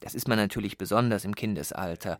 Das 0.00 0.14
ist 0.14 0.28
man 0.28 0.38
natürlich 0.38 0.78
besonders 0.78 1.24
im 1.24 1.34
Kindesalter. 1.34 2.18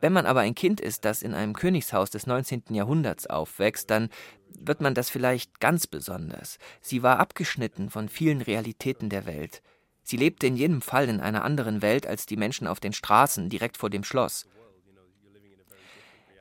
Wenn 0.00 0.12
man 0.12 0.26
aber 0.26 0.40
ein 0.40 0.54
Kind 0.54 0.80
ist, 0.80 1.04
das 1.04 1.22
in 1.22 1.34
einem 1.34 1.54
Königshaus 1.54 2.10
des 2.10 2.26
19. 2.26 2.64
Jahrhunderts 2.70 3.26
aufwächst, 3.26 3.90
dann 3.90 4.08
wird 4.58 4.80
man 4.80 4.94
das 4.94 5.10
vielleicht 5.10 5.60
ganz 5.60 5.86
besonders. 5.86 6.58
Sie 6.80 7.02
war 7.02 7.18
abgeschnitten 7.18 7.90
von 7.90 8.08
vielen 8.08 8.40
Realitäten 8.40 9.08
der 9.08 9.26
Welt. 9.26 9.62
Sie 10.02 10.16
lebte 10.16 10.46
in 10.46 10.56
jedem 10.56 10.80
Fall 10.80 11.08
in 11.08 11.20
einer 11.20 11.44
anderen 11.44 11.82
Welt 11.82 12.06
als 12.06 12.26
die 12.26 12.36
Menschen 12.36 12.66
auf 12.66 12.80
den 12.80 12.92
Straßen 12.92 13.50
direkt 13.50 13.76
vor 13.76 13.90
dem 13.90 14.04
Schloss. 14.04 14.46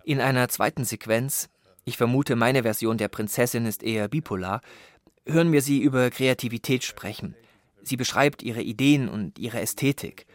In 0.06 0.22
einer 0.22 0.48
zweiten 0.48 0.86
Sequenz, 0.86 1.50
ich 1.84 1.98
vermute, 1.98 2.36
meine 2.36 2.64
Version 2.64 2.98
der 2.98 3.10
Prinzessin 3.10 3.66
ist 3.66 3.84
eher 3.84 4.08
bipolar, 4.08 4.62
hören 5.26 5.52
wir 5.52 5.62
sie 5.62 5.82
über 5.82 6.10
Kreativität 6.10 6.84
sprechen. 6.84 7.36
Sie 7.82 7.98
beschreibt 7.98 8.42
ihre 8.42 8.62
Ideen 8.62 9.10
und 9.10 9.38
ihre 9.40 9.60
Ästhetik. 9.60 10.26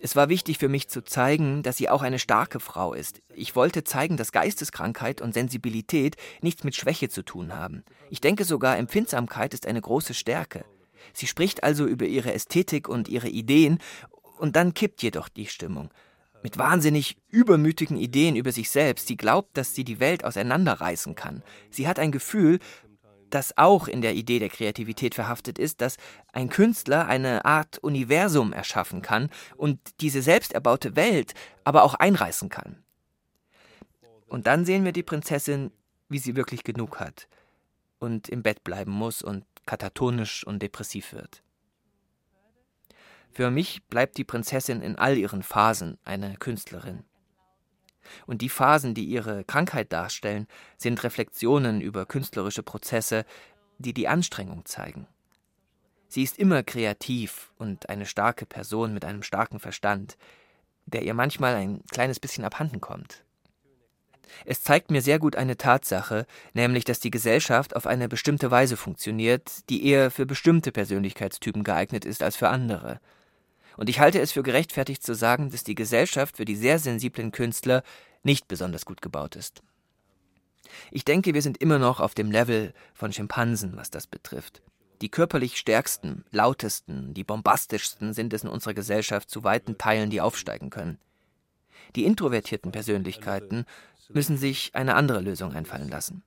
Es 0.00 0.14
war 0.14 0.28
wichtig 0.28 0.58
für 0.58 0.68
mich 0.68 0.88
zu 0.88 1.02
zeigen, 1.02 1.62
dass 1.64 1.76
sie 1.76 1.88
auch 1.88 2.02
eine 2.02 2.20
starke 2.20 2.60
Frau 2.60 2.94
ist. 2.94 3.20
Ich 3.34 3.56
wollte 3.56 3.82
zeigen, 3.82 4.16
dass 4.16 4.30
Geisteskrankheit 4.30 5.20
und 5.20 5.34
Sensibilität 5.34 6.16
nichts 6.40 6.62
mit 6.62 6.76
Schwäche 6.76 7.08
zu 7.08 7.22
tun 7.24 7.56
haben. 7.56 7.84
Ich 8.08 8.20
denke 8.20 8.44
sogar, 8.44 8.78
Empfindsamkeit 8.78 9.54
ist 9.54 9.66
eine 9.66 9.80
große 9.80 10.14
Stärke. 10.14 10.64
Sie 11.12 11.26
spricht 11.26 11.64
also 11.64 11.84
über 11.86 12.06
ihre 12.06 12.32
Ästhetik 12.32 12.88
und 12.88 13.08
ihre 13.08 13.28
Ideen, 13.28 13.78
und 14.38 14.54
dann 14.54 14.72
kippt 14.72 15.02
jedoch 15.02 15.28
die 15.28 15.46
Stimmung. 15.46 15.90
Mit 16.44 16.58
wahnsinnig 16.58 17.16
übermütigen 17.28 17.96
Ideen 17.96 18.36
über 18.36 18.52
sich 18.52 18.70
selbst. 18.70 19.08
Sie 19.08 19.16
glaubt, 19.16 19.56
dass 19.56 19.74
sie 19.74 19.82
die 19.82 19.98
Welt 19.98 20.24
auseinanderreißen 20.24 21.16
kann. 21.16 21.42
Sie 21.70 21.88
hat 21.88 21.98
ein 21.98 22.12
Gefühl, 22.12 22.60
das 23.30 23.56
auch 23.56 23.88
in 23.88 24.00
der 24.00 24.14
Idee 24.14 24.38
der 24.38 24.48
Kreativität 24.48 25.14
verhaftet 25.14 25.58
ist, 25.58 25.80
dass 25.80 25.96
ein 26.32 26.48
Künstler 26.48 27.06
eine 27.06 27.44
Art 27.44 27.78
Universum 27.78 28.52
erschaffen 28.52 29.02
kann 29.02 29.30
und 29.56 29.78
diese 30.00 30.22
selbst 30.22 30.52
erbaute 30.52 30.96
Welt 30.96 31.34
aber 31.64 31.82
auch 31.82 31.94
einreißen 31.94 32.48
kann. 32.48 32.82
Und 34.26 34.46
dann 34.46 34.64
sehen 34.64 34.84
wir 34.84 34.92
die 34.92 35.02
Prinzessin, 35.02 35.70
wie 36.08 36.18
sie 36.18 36.36
wirklich 36.36 36.64
genug 36.64 37.00
hat 37.00 37.28
und 37.98 38.28
im 38.28 38.42
Bett 38.42 38.64
bleiben 38.64 38.92
muss 38.92 39.22
und 39.22 39.44
katatonisch 39.66 40.46
und 40.46 40.62
depressiv 40.62 41.12
wird. 41.12 41.42
Für 43.30 43.50
mich 43.50 43.84
bleibt 43.86 44.16
die 44.16 44.24
Prinzessin 44.24 44.82
in 44.82 44.96
all 44.96 45.16
ihren 45.16 45.42
Phasen 45.42 45.98
eine 46.04 46.36
Künstlerin. 46.36 47.04
Und 48.26 48.42
die 48.42 48.48
Phasen, 48.48 48.94
die 48.94 49.04
ihre 49.04 49.44
Krankheit 49.44 49.92
darstellen, 49.92 50.46
sind 50.76 51.02
Reflexionen 51.04 51.80
über 51.80 52.06
künstlerische 52.06 52.62
Prozesse, 52.62 53.24
die 53.78 53.94
die 53.94 54.08
Anstrengung 54.08 54.64
zeigen. 54.64 55.06
Sie 56.08 56.22
ist 56.22 56.38
immer 56.38 56.62
kreativ 56.62 57.52
und 57.58 57.88
eine 57.90 58.06
starke 58.06 58.46
Person 58.46 58.94
mit 58.94 59.04
einem 59.04 59.22
starken 59.22 59.60
Verstand, 59.60 60.16
der 60.86 61.02
ihr 61.02 61.14
manchmal 61.14 61.54
ein 61.54 61.82
kleines 61.90 62.18
bisschen 62.18 62.44
abhanden 62.44 62.80
kommt. 62.80 63.22
Es 64.44 64.62
zeigt 64.62 64.90
mir 64.90 65.02
sehr 65.02 65.18
gut 65.18 65.36
eine 65.36 65.56
Tatsache, 65.56 66.26
nämlich 66.52 66.84
dass 66.84 67.00
die 67.00 67.10
Gesellschaft 67.10 67.76
auf 67.76 67.86
eine 67.86 68.08
bestimmte 68.08 68.50
Weise 68.50 68.76
funktioniert, 68.76 69.68
die 69.68 69.86
eher 69.86 70.10
für 70.10 70.26
bestimmte 70.26 70.72
Persönlichkeitstypen 70.72 71.64
geeignet 71.64 72.04
ist 72.04 72.22
als 72.22 72.36
für 72.36 72.48
andere. 72.48 73.00
Und 73.78 73.88
ich 73.88 74.00
halte 74.00 74.20
es 74.20 74.32
für 74.32 74.42
gerechtfertigt 74.42 75.04
zu 75.04 75.14
sagen, 75.14 75.50
dass 75.50 75.62
die 75.62 75.76
Gesellschaft 75.76 76.36
für 76.36 76.44
die 76.44 76.56
sehr 76.56 76.80
sensiblen 76.80 77.30
Künstler 77.30 77.84
nicht 78.24 78.48
besonders 78.48 78.84
gut 78.84 79.00
gebaut 79.00 79.36
ist. 79.36 79.62
Ich 80.90 81.04
denke, 81.04 81.32
wir 81.32 81.42
sind 81.42 81.58
immer 81.58 81.78
noch 81.78 82.00
auf 82.00 82.12
dem 82.12 82.32
Level 82.32 82.74
von 82.92 83.12
Schimpansen, 83.12 83.76
was 83.76 83.90
das 83.90 84.08
betrifft. 84.08 84.62
Die 85.00 85.08
körperlich 85.08 85.56
stärksten, 85.56 86.24
lautesten, 86.32 87.14
die 87.14 87.22
bombastischsten 87.22 88.12
sind 88.14 88.32
es 88.32 88.42
in 88.42 88.48
unserer 88.48 88.74
Gesellschaft 88.74 89.30
zu 89.30 89.44
weiten 89.44 89.78
Teilen, 89.78 90.10
die 90.10 90.20
aufsteigen 90.20 90.70
können. 90.70 90.98
Die 91.94 92.04
introvertierten 92.04 92.72
Persönlichkeiten 92.72 93.64
müssen 94.08 94.36
sich 94.36 94.74
eine 94.74 94.96
andere 94.96 95.20
Lösung 95.20 95.52
einfallen 95.54 95.88
lassen. 95.88 96.24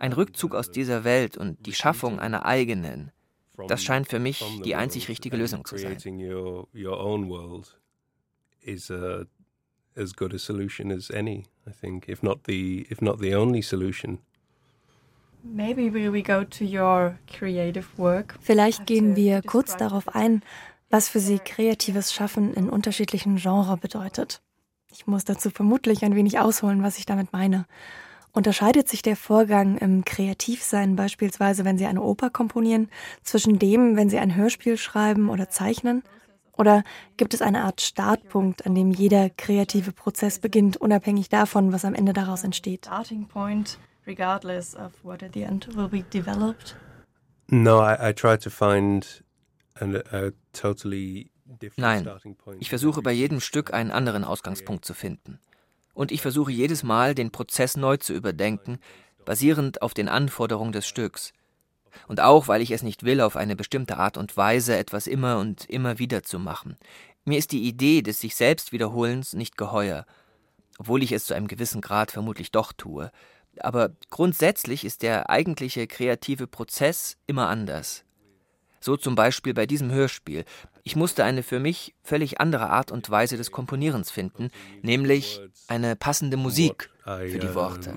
Ein 0.00 0.14
Rückzug 0.14 0.56
aus 0.56 0.72
dieser 0.72 1.04
Welt 1.04 1.36
und 1.36 1.64
die 1.64 1.74
Schaffung 1.74 2.18
einer 2.18 2.44
eigenen, 2.44 3.12
das 3.68 3.82
scheint 3.82 4.08
für 4.08 4.18
mich 4.18 4.44
die 4.64 4.74
einzig 4.74 5.08
richtige 5.08 5.36
Lösung 5.36 5.64
zu 5.64 5.76
sein. 5.76 5.98
as 9.96 10.12
good 10.14 10.32
a 10.32 10.38
solution 10.38 10.90
as 10.90 11.10
any, 11.10 11.44
I 11.66 11.70
think, 11.70 12.08
if 12.08 12.22
not 12.22 12.44
the 12.46 12.86
if 12.90 13.02
not 13.02 13.18
the 13.18 13.34
only 13.34 13.62
solution. 13.62 14.18
Vielleicht 18.40 18.86
gehen 18.86 19.16
wir 19.16 19.42
kurz 19.42 19.76
darauf 19.76 20.14
ein, 20.14 20.42
was 20.88 21.08
für 21.08 21.20
Sie 21.20 21.38
kreatives 21.40 22.12
Schaffen 22.12 22.54
in 22.54 22.68
unterschiedlichen 22.68 23.36
Genres 23.36 23.80
bedeutet. 23.80 24.40
Ich 24.92 25.06
muss 25.06 25.24
dazu 25.24 25.50
vermutlich 25.50 26.04
ein 26.04 26.14
wenig 26.14 26.38
ausholen, 26.38 26.82
was 26.82 26.98
ich 26.98 27.06
damit 27.06 27.32
meine. 27.32 27.66
Unterscheidet 28.34 28.88
sich 28.88 29.02
der 29.02 29.16
Vorgang 29.16 29.76
im 29.76 30.06
Kreativsein 30.06 30.96
beispielsweise, 30.96 31.66
wenn 31.66 31.76
Sie 31.76 31.84
eine 31.84 32.00
Oper 32.00 32.30
komponieren, 32.30 32.88
zwischen 33.22 33.58
dem, 33.58 33.94
wenn 33.96 34.08
Sie 34.08 34.18
ein 34.18 34.34
Hörspiel 34.34 34.78
schreiben 34.78 35.28
oder 35.28 35.50
zeichnen? 35.50 36.02
Oder 36.56 36.82
gibt 37.18 37.34
es 37.34 37.42
eine 37.42 37.62
Art 37.62 37.82
Startpunkt, 37.82 38.64
an 38.64 38.74
dem 38.74 38.90
jeder 38.90 39.28
kreative 39.28 39.92
Prozess 39.92 40.38
beginnt, 40.38 40.78
unabhängig 40.78 41.28
davon, 41.28 41.72
was 41.72 41.84
am 41.84 41.94
Ende 41.94 42.14
daraus 42.14 42.42
entsteht? 42.42 42.86
Starting 42.86 43.28
point, 43.28 43.78
regardless 44.06 44.74
of 44.74 44.92
what 45.02 45.22
at 45.22 45.34
the 45.34 45.42
end 45.42 45.68
will 45.76 45.88
be 45.88 46.02
developed. 46.02 46.76
No, 47.48 47.80
I, 47.80 48.10
I 48.10 48.12
try 48.14 48.38
to 48.38 48.48
find 48.48 49.22
a, 49.78 49.84
a 50.10 50.30
totally 50.52 51.30
Nein, 51.76 52.08
ich 52.60 52.70
versuche 52.70 53.02
bei 53.02 53.12
jedem 53.12 53.40
Stück 53.40 53.74
einen 53.74 53.90
anderen 53.90 54.24
Ausgangspunkt 54.24 54.86
zu 54.86 54.94
finden. 54.94 55.38
Und 55.94 56.12
ich 56.12 56.22
versuche 56.22 56.52
jedes 56.52 56.82
Mal, 56.82 57.14
den 57.14 57.30
Prozess 57.30 57.76
neu 57.76 57.96
zu 57.96 58.14
überdenken, 58.14 58.78
basierend 59.24 59.82
auf 59.82 59.94
den 59.94 60.08
Anforderungen 60.08 60.72
des 60.72 60.86
Stücks. 60.86 61.32
Und 62.08 62.20
auch, 62.20 62.48
weil 62.48 62.62
ich 62.62 62.70
es 62.70 62.82
nicht 62.82 63.02
will, 63.02 63.20
auf 63.20 63.36
eine 63.36 63.56
bestimmte 63.56 63.98
Art 63.98 64.16
und 64.16 64.36
Weise 64.36 64.76
etwas 64.76 65.06
immer 65.06 65.38
und 65.38 65.68
immer 65.68 65.98
wieder 65.98 66.22
zu 66.22 66.38
machen. 66.38 66.76
Mir 67.24 67.38
ist 67.38 67.52
die 67.52 67.62
Idee 67.62 68.02
des 68.02 68.20
sich 68.20 68.34
selbst 68.34 68.72
Wiederholens 68.72 69.34
nicht 69.34 69.56
geheuer, 69.56 70.06
obwohl 70.78 71.02
ich 71.02 71.12
es 71.12 71.26
zu 71.26 71.34
einem 71.34 71.48
gewissen 71.48 71.80
Grad 71.80 72.10
vermutlich 72.10 72.50
doch 72.50 72.72
tue. 72.72 73.12
Aber 73.60 73.90
grundsätzlich 74.10 74.84
ist 74.84 75.02
der 75.02 75.28
eigentliche 75.28 75.86
kreative 75.86 76.46
Prozess 76.46 77.18
immer 77.26 77.48
anders. 77.48 78.04
So 78.82 78.96
zum 78.96 79.14
Beispiel 79.14 79.54
bei 79.54 79.64
diesem 79.64 79.92
Hörspiel. 79.92 80.44
Ich 80.82 80.96
musste 80.96 81.24
eine 81.24 81.44
für 81.44 81.60
mich 81.60 81.94
völlig 82.02 82.40
andere 82.40 82.68
Art 82.68 82.90
und 82.90 83.08
Weise 83.08 83.36
des 83.36 83.52
Komponierens 83.52 84.10
finden, 84.10 84.50
nämlich 84.82 85.40
eine 85.68 85.94
passende 85.94 86.36
Musik 86.36 86.90
für 87.04 87.38
die 87.38 87.54
Worte. 87.54 87.96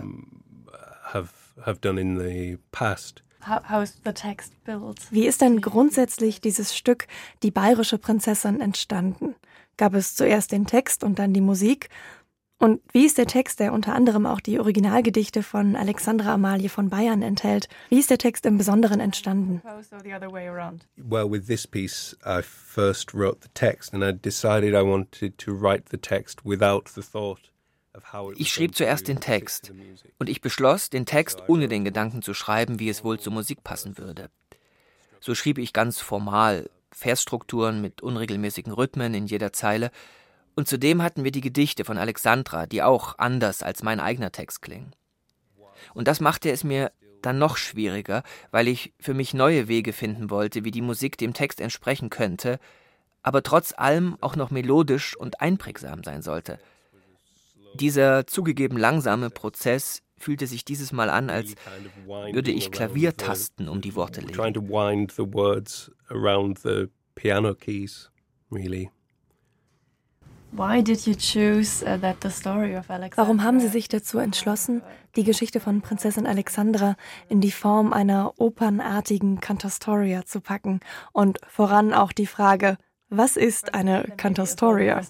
Wie 5.11 5.25
ist 5.25 5.41
denn 5.41 5.61
grundsätzlich 5.61 6.41
dieses 6.41 6.75
Stück 6.75 7.07
Die 7.43 7.51
bayerische 7.51 7.97
Prinzessin 7.97 8.61
entstanden? 8.61 9.35
Gab 9.77 9.93
es 9.93 10.15
zuerst 10.15 10.51
den 10.51 10.67
Text 10.67 11.03
und 11.03 11.19
dann 11.19 11.33
die 11.33 11.41
Musik? 11.41 11.89
Und 12.57 12.81
wie 12.93 13.05
ist 13.05 13.17
der 13.17 13.27
Text, 13.27 13.59
der 13.59 13.73
unter 13.73 13.93
anderem 13.93 14.25
auch 14.25 14.39
die 14.39 14.59
Originalgedichte 14.59 15.43
von 15.43 15.75
Alexandra 15.75 16.33
Amalie 16.33 16.69
von 16.69 16.89
Bayern 16.89 17.21
enthält, 17.21 17.67
wie 17.89 17.99
ist 17.99 18.09
der 18.09 18.17
Text 18.17 18.45
im 18.45 18.57
Besonderen 18.57 19.01
entstanden? 19.01 19.61
Well, 20.95 21.29
with 21.29 21.47
this 21.47 21.67
piece, 21.67 22.17
I 22.25 22.41
first 22.41 23.13
wrote 23.13 23.39
the 23.41 23.49
text 23.53 23.93
and 23.93 24.03
I 24.03 24.13
decided 24.13 24.73
I 24.73 24.87
wanted 24.87 25.37
to 25.39 25.51
write 25.51 25.85
the 25.91 25.97
text 25.97 26.45
without 26.45 26.89
the 26.95 27.01
thought 27.01 27.51
ich 28.35 28.51
schrieb 28.51 28.75
zuerst 28.75 29.07
den 29.07 29.19
Text 29.19 29.71
und 30.19 30.29
ich 30.29 30.41
beschloss, 30.41 30.89
den 30.89 31.05
Text 31.05 31.43
ohne 31.47 31.67
den 31.67 31.85
Gedanken 31.85 32.21
zu 32.21 32.33
schreiben, 32.33 32.79
wie 32.79 32.89
es 32.89 33.03
wohl 33.03 33.19
zur 33.19 33.31
Musik 33.31 33.63
passen 33.63 33.97
würde. 33.97 34.29
So 35.19 35.33
schrieb 35.33 35.57
ich 35.57 35.73
ganz 35.73 35.99
formal 36.01 36.69
Versstrukturen 36.91 37.81
mit 37.81 38.01
unregelmäßigen 38.01 38.73
Rhythmen 38.73 39.13
in 39.13 39.27
jeder 39.27 39.53
Zeile 39.53 39.91
und 40.55 40.67
zudem 40.67 41.01
hatten 41.01 41.23
wir 41.23 41.31
die 41.31 41.41
Gedichte 41.41 41.85
von 41.85 41.97
Alexandra, 41.97 42.65
die 42.65 42.81
auch 42.81 43.17
anders 43.17 43.61
als 43.61 43.83
mein 43.83 43.99
eigener 43.99 44.31
Text 44.31 44.61
klingen. 44.61 44.95
Und 45.93 46.07
das 46.07 46.19
machte 46.19 46.49
es 46.49 46.63
mir 46.63 46.91
dann 47.21 47.37
noch 47.37 47.57
schwieriger, 47.57 48.23
weil 48.51 48.67
ich 48.67 48.93
für 48.99 49.13
mich 49.13 49.33
neue 49.33 49.67
Wege 49.67 49.93
finden 49.93 50.29
wollte, 50.29 50.63
wie 50.63 50.71
die 50.71 50.81
Musik 50.81 51.17
dem 51.17 51.33
Text 51.33 51.59
entsprechen 51.59 52.09
könnte, 52.09 52.59
aber 53.23 53.43
trotz 53.43 53.73
allem 53.75 54.17
auch 54.21 54.35
noch 54.35 54.51
melodisch 54.51 55.15
und 55.17 55.41
einprägsam 55.41 56.03
sein 56.03 56.21
sollte. 56.21 56.59
Dieser 57.73 58.27
zugegeben 58.27 58.77
langsame 58.77 59.29
Prozess 59.29 60.01
fühlte 60.17 60.47
sich 60.47 60.63
dieses 60.63 60.93
Mal 60.93 61.09
an, 61.09 61.29
als 61.29 61.55
würde 62.05 62.51
ich 62.51 62.71
Klaviertasten 62.71 63.67
um 63.67 63.81
die 63.81 63.95
Worte 63.95 64.21
legen. 64.21 64.33
Uh, 70.57 71.99
Warum 73.15 73.43
haben 73.43 73.59
Sie 73.59 73.67
sich 73.67 73.89
dazu 73.89 74.19
entschlossen, 74.19 74.81
die 75.17 75.25
Geschichte 75.25 75.59
von 75.59 75.81
Prinzessin 75.81 76.25
Alexandra 76.25 76.95
in 77.27 77.41
die 77.41 77.51
Form 77.51 77.91
einer 77.91 78.33
opernartigen 78.37 79.41
Cantastoria 79.41 80.25
zu 80.25 80.39
packen? 80.39 80.79
Und 81.11 81.39
voran 81.47 81.93
auch 81.93 82.13
die 82.13 82.27
Frage, 82.27 82.77
was 83.09 83.35
ist 83.35 83.73
eine 83.73 84.05
Cantastoria? 84.15 85.01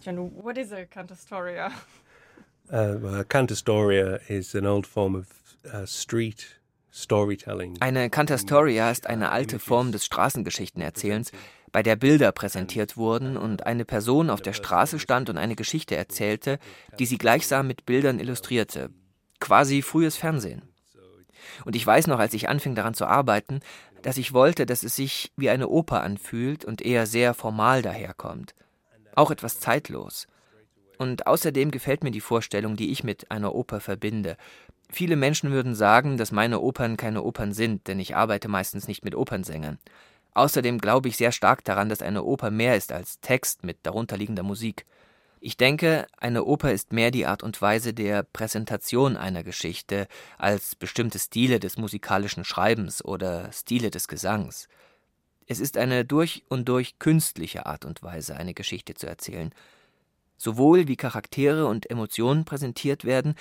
Uh, 2.71 3.23
Cantastoria 3.29 4.15
is 4.27 4.55
an 4.55 4.65
old 4.65 4.87
form 4.87 5.15
of 5.15 5.27
uh, 5.71 5.85
street 5.85 6.59
eine 7.81 8.09
Cantastoria 8.09 8.89
ist 8.89 9.07
eine 9.07 9.31
alte 9.31 9.59
Form 9.59 9.91
des 9.91 10.05
Straßengeschichtenerzählens, 10.05 11.33
bei 11.75 11.83
der 11.83 11.97
Bilder 11.97 12.31
präsentiert 12.31 12.95
wurden 12.95 13.35
und 13.35 13.65
eine 13.65 13.83
Person 13.83 14.29
auf 14.29 14.39
der 14.39 14.53
Straße 14.53 14.97
stand 14.97 15.29
und 15.29 15.37
eine 15.37 15.57
Geschichte 15.57 15.97
erzählte, 15.97 16.57
die 16.99 17.05
sie 17.05 17.17
gleichsam 17.17 17.67
mit 17.67 17.85
Bildern 17.85 18.21
illustrierte. 18.21 18.91
Quasi 19.41 19.81
frühes 19.81 20.15
Fernsehen. 20.15 20.61
Und 21.65 21.75
ich 21.75 21.85
weiß 21.85 22.07
noch, 22.07 22.17
als 22.17 22.33
ich 22.33 22.47
anfing 22.47 22.75
daran 22.75 22.93
zu 22.93 23.05
arbeiten, 23.05 23.59
dass 24.03 24.15
ich 24.15 24.31
wollte, 24.31 24.65
dass 24.65 24.83
es 24.83 24.95
sich 24.95 25.33
wie 25.35 25.49
eine 25.49 25.67
Oper 25.67 26.01
anfühlt 26.01 26.63
und 26.63 26.81
eher 26.81 27.07
sehr 27.07 27.33
formal 27.33 27.81
daherkommt. 27.81 28.55
Auch 29.13 29.29
etwas 29.29 29.59
zeitlos. 29.59 30.27
Und 30.97 31.27
außerdem 31.27 31.71
gefällt 31.71 32.05
mir 32.05 32.11
die 32.11 32.21
Vorstellung, 32.21 32.77
die 32.77 32.89
ich 32.89 33.03
mit 33.03 33.31
einer 33.31 33.53
Oper 33.53 33.81
verbinde. 33.81 34.37
Viele 34.89 35.17
Menschen 35.17 35.51
würden 35.51 35.75
sagen, 35.75 36.15
dass 36.15 36.31
meine 36.31 36.61
Opern 36.61 36.95
keine 36.95 37.23
Opern 37.23 37.51
sind, 37.51 37.89
denn 37.89 37.99
ich 37.99 38.15
arbeite 38.15 38.47
meistens 38.47 38.87
nicht 38.87 39.03
mit 39.03 39.13
Opernsängern. 39.13 39.77
Außerdem 40.35 40.79
glaube 40.79 41.07
ich 41.07 41.17
sehr 41.17 41.31
stark 41.31 41.63
daran, 41.63 41.89
dass 41.89 42.01
eine 42.01 42.23
Oper 42.23 42.51
mehr 42.51 42.75
ist 42.75 42.91
als 42.91 43.19
Text 43.21 43.63
mit 43.63 43.77
darunterliegender 43.83 44.43
Musik. 44.43 44.85
Ich 45.39 45.55
denke, 45.55 46.07
eine 46.17 46.43
Oper 46.43 46.73
ist 46.73 46.91
mehr 46.91 47.09
die 47.09 47.25
Art 47.25 47.41
und 47.41 47.61
Weise 47.61 47.93
der 47.93 48.23
Präsentation 48.23 49.15
einer 49.15 49.43
Geschichte 49.43 50.07
als 50.37 50.75
bestimmte 50.75 51.19
Stile 51.19 51.59
des 51.61 51.77
musikalischen 51.77 52.43
Schreibens 52.43 53.03
oder 53.03 53.49
Stile 53.53 53.91
des 53.91 54.09
Gesangs. 54.09 54.67
Es 55.47 55.59
ist 55.59 55.77
eine 55.77 56.03
durch 56.03 56.43
und 56.49 56.67
durch 56.67 56.99
künstliche 56.99 57.65
Art 57.65 57.85
und 57.85 58.03
Weise, 58.03 58.35
eine 58.35 58.53
Geschichte 58.53 58.93
zu 58.93 59.07
erzählen. 59.07 59.53
Sowohl 60.35 60.89
wie 60.89 60.97
Charaktere 60.97 61.67
und 61.67 61.89
Emotionen 61.89 62.43
präsentiert 62.43 63.05
werden, 63.05 63.35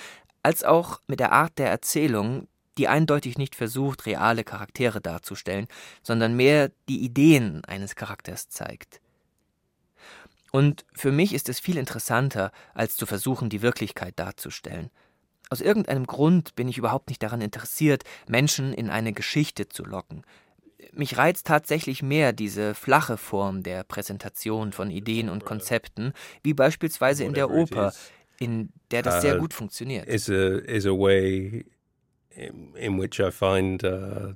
als 0.45 0.63
auch 0.63 1.01
mit 1.09 1.19
der 1.19 1.33
Art 1.33 1.59
der 1.59 1.71
Erzählung, 1.71 2.47
die 2.79 2.89
eindeutig 2.89 3.39
nicht 3.39 3.55
versucht, 3.55 4.07
reale 4.07 4.45
Charaktere 4.45 5.01
darzustellen, 5.01 5.67
sondern 6.03 6.37
mehr 6.37 6.71
die 6.89 7.01
Ideen 7.01 7.65
eines 7.65 7.97
Charakters 7.97 8.49
zeigt. 8.49 9.01
Und 10.55 10.85
für 10.95 11.11
mich 11.11 11.35
ist 11.35 11.49
es 11.49 11.59
viel 11.59 11.77
interessanter, 11.77 12.53
als 12.75 12.97
zu 12.97 13.07
versuchen, 13.07 13.49
die 13.49 13.61
Wirklichkeit 13.61 14.19
darzustellen. 14.21 14.91
Aus 15.51 15.61
irgendeinem 15.61 16.07
Grund 16.07 16.55
bin 16.55 16.69
ich 16.69 16.79
überhaupt 16.79 17.09
nicht 17.09 17.23
daran 17.23 17.41
interessiert, 17.41 18.05
Menschen 18.29 18.73
in 18.73 18.89
eine 18.89 19.13
Geschichte 19.13 19.69
zu 19.69 19.85
locken. 19.85 20.23
Mich 20.93 21.17
reizt 21.17 21.47
tatsächlich 21.47 22.03
mehr 22.03 22.33
diese 22.33 22.75
flache 22.75 23.17
Form 23.17 23.63
der 23.63 23.83
Präsentation 23.85 24.73
von 24.73 24.91
Ideen 24.91 25.29
und 25.29 25.45
Konzepten, 25.45 26.13
wie 26.43 26.55
beispielsweise 26.55 27.25
in 27.25 27.35
der 27.35 27.51
Oper, 27.51 27.93
in 28.39 28.71
der 28.91 29.03
das 29.03 29.23
sehr 29.23 29.37
uh, 29.37 29.41
gut 29.41 29.55
funktioniert. 29.55 30.07
Is 30.07 30.29
a, 30.29 30.59
is 30.59 30.87
a 30.87 30.91
way 30.91 31.65
in, 32.37 32.75
in 32.77 32.99
which 32.99 33.21
I 33.21 33.31
find 33.31 33.83
uh, 33.85 34.35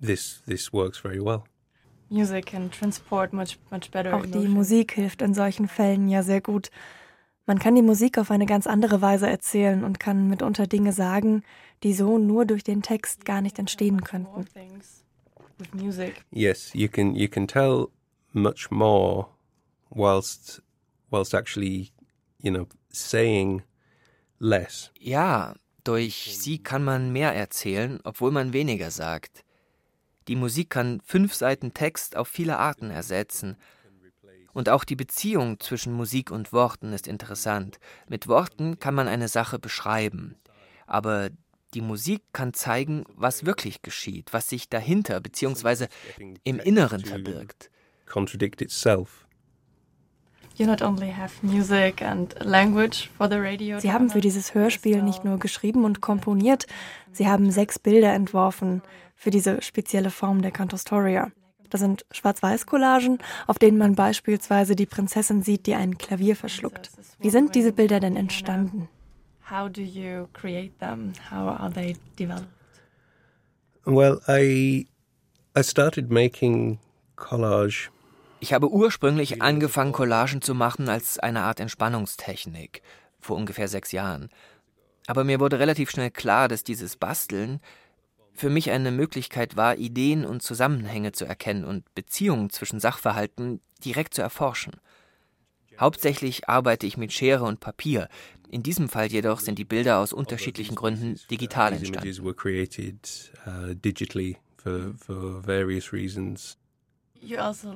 this 0.00 0.42
this 0.46 0.72
works 0.72 0.98
very 0.98 1.20
well. 1.20 1.44
Auch 4.12 4.26
die 4.26 4.48
Musik 4.48 4.92
hilft 4.92 5.22
in 5.22 5.32
solchen 5.32 5.66
Fällen 5.66 6.08
ja 6.08 6.22
sehr 6.22 6.42
gut. 6.42 6.70
Man 7.46 7.58
kann 7.58 7.74
die 7.74 7.82
Musik 7.82 8.18
auf 8.18 8.30
eine 8.30 8.46
ganz 8.46 8.66
andere 8.66 9.00
Weise 9.00 9.28
erzählen 9.28 9.82
und 9.82 9.98
kann 9.98 10.28
mitunter 10.28 10.66
Dinge 10.66 10.92
sagen, 10.92 11.42
die 11.82 11.94
so 11.94 12.18
nur 12.18 12.44
durch 12.44 12.62
den 12.62 12.82
Text 12.82 13.24
gar 13.24 13.40
nicht 13.40 13.58
entstehen 13.58 14.02
könnten. 14.02 14.46
Yes, 16.30 16.72
you 16.74 16.88
can 16.88 17.14
you 17.14 17.28
can 17.28 17.46
tell 17.46 17.88
much 18.32 18.70
more 18.70 19.28
whilst 19.90 20.62
whilst 21.10 21.34
actually, 21.34 21.92
you 22.38 22.50
know, 22.50 22.66
saying 22.90 23.62
less. 24.38 24.90
Ja, 24.98 25.54
durch 25.84 26.36
sie 26.38 26.62
kann 26.62 26.84
man 26.84 27.12
mehr 27.12 27.34
erzählen, 27.34 28.00
obwohl 28.04 28.30
man 28.30 28.52
weniger 28.52 28.90
sagt. 28.90 29.44
Die 30.28 30.36
Musik 30.36 30.70
kann 30.70 31.00
fünf 31.04 31.34
Seiten 31.34 31.74
Text 31.74 32.16
auf 32.16 32.28
viele 32.28 32.58
Arten 32.58 32.90
ersetzen. 32.90 33.56
Und 34.52 34.68
auch 34.68 34.84
die 34.84 34.96
Beziehung 34.96 35.58
zwischen 35.60 35.92
Musik 35.92 36.30
und 36.30 36.52
Worten 36.52 36.92
ist 36.92 37.08
interessant. 37.08 37.78
Mit 38.06 38.28
Worten 38.28 38.78
kann 38.78 38.94
man 38.94 39.08
eine 39.08 39.28
Sache 39.28 39.58
beschreiben. 39.58 40.36
Aber 40.86 41.30
die 41.74 41.80
Musik 41.80 42.22
kann 42.32 42.52
zeigen, 42.52 43.04
was 43.08 43.46
wirklich 43.46 43.82
geschieht, 43.82 44.32
was 44.32 44.48
sich 44.48 44.68
dahinter 44.68 45.20
bzw. 45.20 45.86
im 46.44 46.58
Inneren 46.58 47.04
verbirgt. 47.04 47.70
Contradict 48.06 48.60
itself. 48.60 49.26
Sie 50.56 50.66
haben 53.92 54.10
für 54.10 54.20
dieses 54.20 54.54
Hörspiel 54.54 55.02
nicht 55.02 55.24
nur 55.24 55.38
geschrieben 55.38 55.84
und 55.84 56.00
komponiert, 56.00 56.66
sie 57.12 57.28
haben 57.28 57.50
sechs 57.50 57.78
Bilder 57.78 58.12
entworfen 58.12 58.82
für 59.14 59.30
diese 59.30 59.62
spezielle 59.62 60.10
Form 60.10 60.42
der 60.42 60.50
Cantostoria. 60.50 61.30
Das 61.70 61.80
sind 61.80 62.04
Schwarz-Weiß-Collagen, 62.10 63.18
auf 63.46 63.58
denen 63.58 63.78
man 63.78 63.94
beispielsweise 63.94 64.76
die 64.76 64.84
Prinzessin 64.84 65.42
sieht, 65.42 65.66
die 65.66 65.74
ein 65.74 65.96
Klavier 65.96 66.36
verschluckt. 66.36 66.90
Wie 67.18 67.30
sind 67.30 67.54
diese 67.54 67.72
Bilder 67.72 67.98
denn 67.98 68.16
entstanden? 68.16 68.88
How 69.50 69.70
do 69.70 69.80
you 69.80 70.26
create 70.34 70.78
them? 70.80 71.12
How 71.30 71.58
are 71.58 71.72
they 71.72 71.96
developed? 72.18 72.48
Well, 73.84 74.20
I 74.28 74.86
I 75.56 75.62
started 75.62 76.10
making 76.10 76.78
collage 77.16 77.90
ich 78.42 78.52
habe 78.52 78.68
ursprünglich 78.68 79.40
angefangen, 79.40 79.92
Collagen 79.92 80.42
zu 80.42 80.52
machen 80.52 80.88
als 80.88 81.16
eine 81.16 81.42
Art 81.42 81.60
Entspannungstechnik, 81.60 82.82
vor 83.20 83.36
ungefähr 83.36 83.68
sechs 83.68 83.92
Jahren. 83.92 84.30
Aber 85.06 85.22
mir 85.22 85.38
wurde 85.38 85.60
relativ 85.60 85.92
schnell 85.92 86.10
klar, 86.10 86.48
dass 86.48 86.64
dieses 86.64 86.96
Basteln 86.96 87.60
für 88.34 88.50
mich 88.50 88.72
eine 88.72 88.90
Möglichkeit 88.90 89.56
war, 89.56 89.76
Ideen 89.76 90.24
und 90.24 90.42
Zusammenhänge 90.42 91.12
zu 91.12 91.24
erkennen 91.24 91.64
und 91.64 91.94
Beziehungen 91.94 92.50
zwischen 92.50 92.80
Sachverhalten 92.80 93.60
direkt 93.84 94.12
zu 94.12 94.22
erforschen. 94.22 94.72
Hauptsächlich 95.78 96.48
arbeite 96.48 96.84
ich 96.84 96.96
mit 96.96 97.12
Schere 97.12 97.44
und 97.44 97.60
Papier. 97.60 98.08
In 98.50 98.64
diesem 98.64 98.88
Fall 98.88 99.06
jedoch 99.06 99.38
sind 99.38 99.56
die 99.56 99.64
Bilder 99.64 99.98
aus 99.98 100.12
unterschiedlichen 100.12 100.74
Gründen 100.74 101.20
digital 101.30 101.74
entstanden. 101.74 102.08
Also 107.38 107.72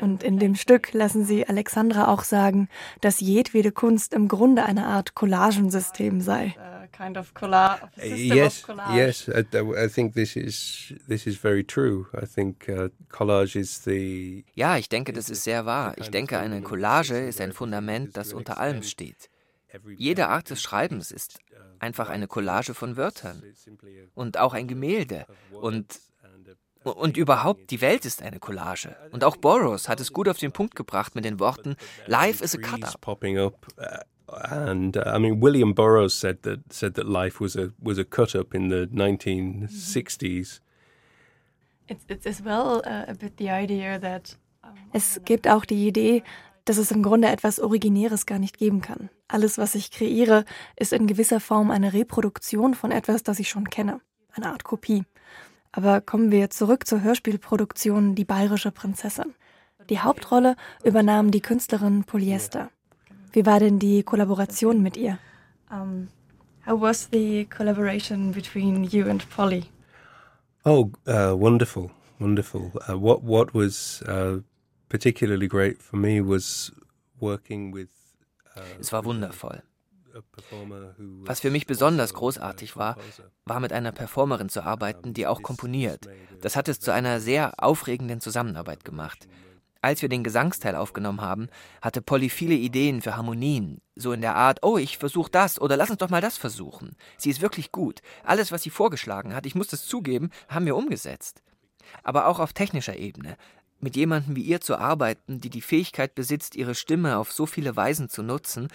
Und 0.00 0.22
in 0.22 0.38
dem 0.38 0.54
Stück 0.54 0.92
lassen 0.92 1.24
Sie 1.24 1.48
Alexandra 1.48 2.08
auch 2.08 2.22
sagen, 2.22 2.68
dass 3.00 3.20
jedwede 3.20 3.72
Kunst 3.72 4.12
im 4.12 4.28
Grunde 4.28 4.64
eine 4.64 4.86
Art 4.86 5.14
Collagensystem 5.14 6.20
sei. 6.20 6.54
kind 6.96 7.16
of 7.16 7.34
collage. 7.34 7.80
yes, 7.96 8.62
of 8.62 8.76
collage. 8.76 8.96
yes. 8.96 9.28
I, 9.28 9.84
I, 9.84 9.88
think 9.88 10.14
this 10.14 10.36
is 10.36 10.94
this 11.08 11.26
is 11.26 11.36
very 11.36 11.64
true. 11.64 12.06
I 12.14 12.26
think 12.26 12.68
uh, 12.68 12.88
collage 13.08 13.56
is 13.56 13.84
the. 13.84 14.44
Ja, 14.54 14.76
ich 14.76 14.88
denke, 14.88 15.12
das 15.12 15.28
ist 15.30 15.44
sehr 15.44 15.66
wahr. 15.66 15.94
Ich 15.98 16.10
denke, 16.10 16.38
eine 16.38 16.62
Collage 16.62 17.18
ist 17.18 17.40
ein 17.40 17.52
Fundament, 17.52 18.16
das 18.16 18.32
unter 18.32 18.58
allem 18.58 18.82
steht. 18.82 19.30
Jede 19.96 20.28
Art 20.28 20.50
des 20.50 20.62
Schreibens 20.62 21.10
ist 21.10 21.38
einfach 21.78 22.08
eine 22.08 22.26
Collage 22.26 22.72
von 22.72 22.96
Wörtern 22.96 23.42
und 24.14 24.38
auch 24.38 24.54
ein 24.54 24.68
Gemälde 24.68 25.26
und 25.50 26.00
und 26.94 27.16
überhaupt, 27.16 27.70
die 27.70 27.80
Welt 27.80 28.04
ist 28.04 28.22
eine 28.22 28.38
Collage. 28.38 28.96
Und 29.10 29.24
auch 29.24 29.36
Burroughs 29.36 29.88
hat 29.88 30.00
es 30.00 30.12
gut 30.12 30.28
auf 30.28 30.38
den 30.38 30.52
Punkt 30.52 30.76
gebracht 30.76 31.14
mit 31.14 31.24
den 31.24 31.40
Worten 31.40 31.76
Life 32.06 32.42
is 32.42 32.54
a 32.54 32.58
cut-up. 32.58 33.04
and 34.28 34.96
uh, 34.96 35.02
I 35.06 35.18
mean 35.18 35.40
William 35.40 35.74
Burroughs 35.74 36.18
said 36.18 36.42
that 36.42 36.72
said 36.72 36.94
that 36.94 37.06
life 37.06 37.40
was 37.40 37.56
a 37.56 37.72
was 37.78 37.98
a 37.98 38.04
cut 38.04 38.34
up 38.34 38.54
in 38.54 38.70
the 38.70 38.88
1960s. 38.92 40.60
It's, 41.88 42.04
it's 42.08 42.26
as 42.26 42.44
well 42.44 42.82
uh, 42.84 43.04
a 43.08 43.14
bit 43.14 43.36
the 43.36 43.50
idea 43.50 43.98
that 44.00 44.36
es 44.92 45.20
gibt 45.24 45.46
auch 45.46 45.64
die 45.64 45.86
Idee, 45.86 46.24
dass 46.64 46.78
es 46.78 46.90
im 46.90 47.02
Grunde 47.02 47.28
etwas 47.28 47.60
Originäres 47.60 48.26
gar 48.26 48.38
nicht 48.38 48.58
geben 48.58 48.80
kann. 48.80 49.10
Alles, 49.28 49.58
was 49.58 49.74
ich 49.74 49.90
kreiere, 49.90 50.44
ist 50.76 50.92
in 50.92 51.06
gewisser 51.06 51.38
Form 51.38 51.70
eine 51.70 51.92
Reproduktion 51.92 52.74
von 52.74 52.90
etwas, 52.90 53.22
das 53.22 53.38
ich 53.38 53.48
schon 53.48 53.70
kenne, 53.70 54.00
eine 54.32 54.50
Art 54.50 54.64
Kopie. 54.64 55.04
Aber 55.76 56.00
kommen 56.00 56.30
wir 56.30 56.48
zurück 56.48 56.86
zur 56.86 57.02
Hörspielproduktion 57.02 58.14
Die 58.14 58.24
bayerische 58.24 58.70
Prinzessin. 58.70 59.34
Die 59.90 60.00
Hauptrolle 60.00 60.56
übernahm 60.82 61.30
die 61.30 61.42
Künstlerin 61.42 62.04
Polyester. 62.04 62.70
Wie 63.32 63.44
war 63.44 63.60
denn 63.60 63.78
die 63.78 64.02
Kollaboration 64.02 64.82
mit 64.82 64.96
ihr? 64.96 65.18
Um, 65.70 66.08
how 66.66 66.80
was 66.80 67.10
the 67.12 67.44
collaboration 67.54 68.32
between 68.32 68.84
you 68.84 69.06
and 69.06 69.28
Polly? 69.28 69.64
Oh, 70.64 70.90
uh, 71.06 71.38
wonderful, 71.38 71.90
wonderful. 72.18 72.72
Uh, 72.88 72.98
what 72.98 73.22
what 73.22 73.52
was 73.52 74.02
uh, 74.08 74.40
particularly 74.88 75.46
great 75.46 75.82
for 75.82 75.98
me 75.98 76.22
was 76.22 76.72
working 77.20 77.74
with. 77.74 77.90
Uh, 78.56 78.62
es 78.80 78.92
war 78.92 79.04
wundervoll. 79.04 79.60
Was 81.24 81.40
für 81.40 81.50
mich 81.50 81.66
besonders 81.66 82.14
großartig 82.14 82.76
war, 82.76 82.96
war 83.44 83.60
mit 83.60 83.72
einer 83.72 83.92
Performerin 83.92 84.48
zu 84.48 84.62
arbeiten, 84.62 85.14
die 85.14 85.26
auch 85.26 85.42
komponiert. 85.42 86.08
Das 86.40 86.56
hat 86.56 86.68
es 86.68 86.80
zu 86.80 86.92
einer 86.92 87.20
sehr 87.20 87.54
aufregenden 87.58 88.20
Zusammenarbeit 88.20 88.84
gemacht. 88.84 89.28
Als 89.82 90.02
wir 90.02 90.08
den 90.08 90.24
Gesangsteil 90.24 90.74
aufgenommen 90.74 91.20
haben, 91.20 91.48
hatte 91.80 92.02
Polly 92.02 92.28
viele 92.28 92.54
Ideen 92.54 93.02
für 93.02 93.16
Harmonien, 93.16 93.80
so 93.94 94.12
in 94.12 94.20
der 94.20 94.34
Art, 94.34 94.58
oh, 94.62 94.78
ich 94.78 94.98
versuche 94.98 95.30
das 95.30 95.60
oder 95.60 95.76
lass 95.76 95.90
uns 95.90 95.98
doch 95.98 96.10
mal 96.10 96.20
das 96.20 96.36
versuchen. 96.36 96.96
Sie 97.18 97.30
ist 97.30 97.40
wirklich 97.40 97.70
gut. 97.70 98.00
Alles, 98.24 98.50
was 98.50 98.62
sie 98.62 98.70
vorgeschlagen 98.70 99.32
hat, 99.32 99.46
ich 99.46 99.54
muss 99.54 99.68
das 99.68 99.86
zugeben, 99.86 100.30
haben 100.48 100.66
wir 100.66 100.74
umgesetzt. 100.74 101.42
Aber 102.02 102.26
auch 102.26 102.40
auf 102.40 102.52
technischer 102.52 102.96
Ebene. 102.96 103.36
Mit 103.78 103.94
jemandem 103.94 104.34
wie 104.34 104.42
ihr 104.42 104.60
zu 104.60 104.76
arbeiten, 104.76 105.40
die 105.40 105.50
die 105.50 105.60
Fähigkeit 105.60 106.14
besitzt, 106.14 106.56
ihre 106.56 106.74
Stimme 106.74 107.18
auf 107.18 107.30
so 107.30 107.46
viele 107.46 107.76
Weisen 107.76 108.08
zu 108.08 108.24
nutzen, 108.24 108.68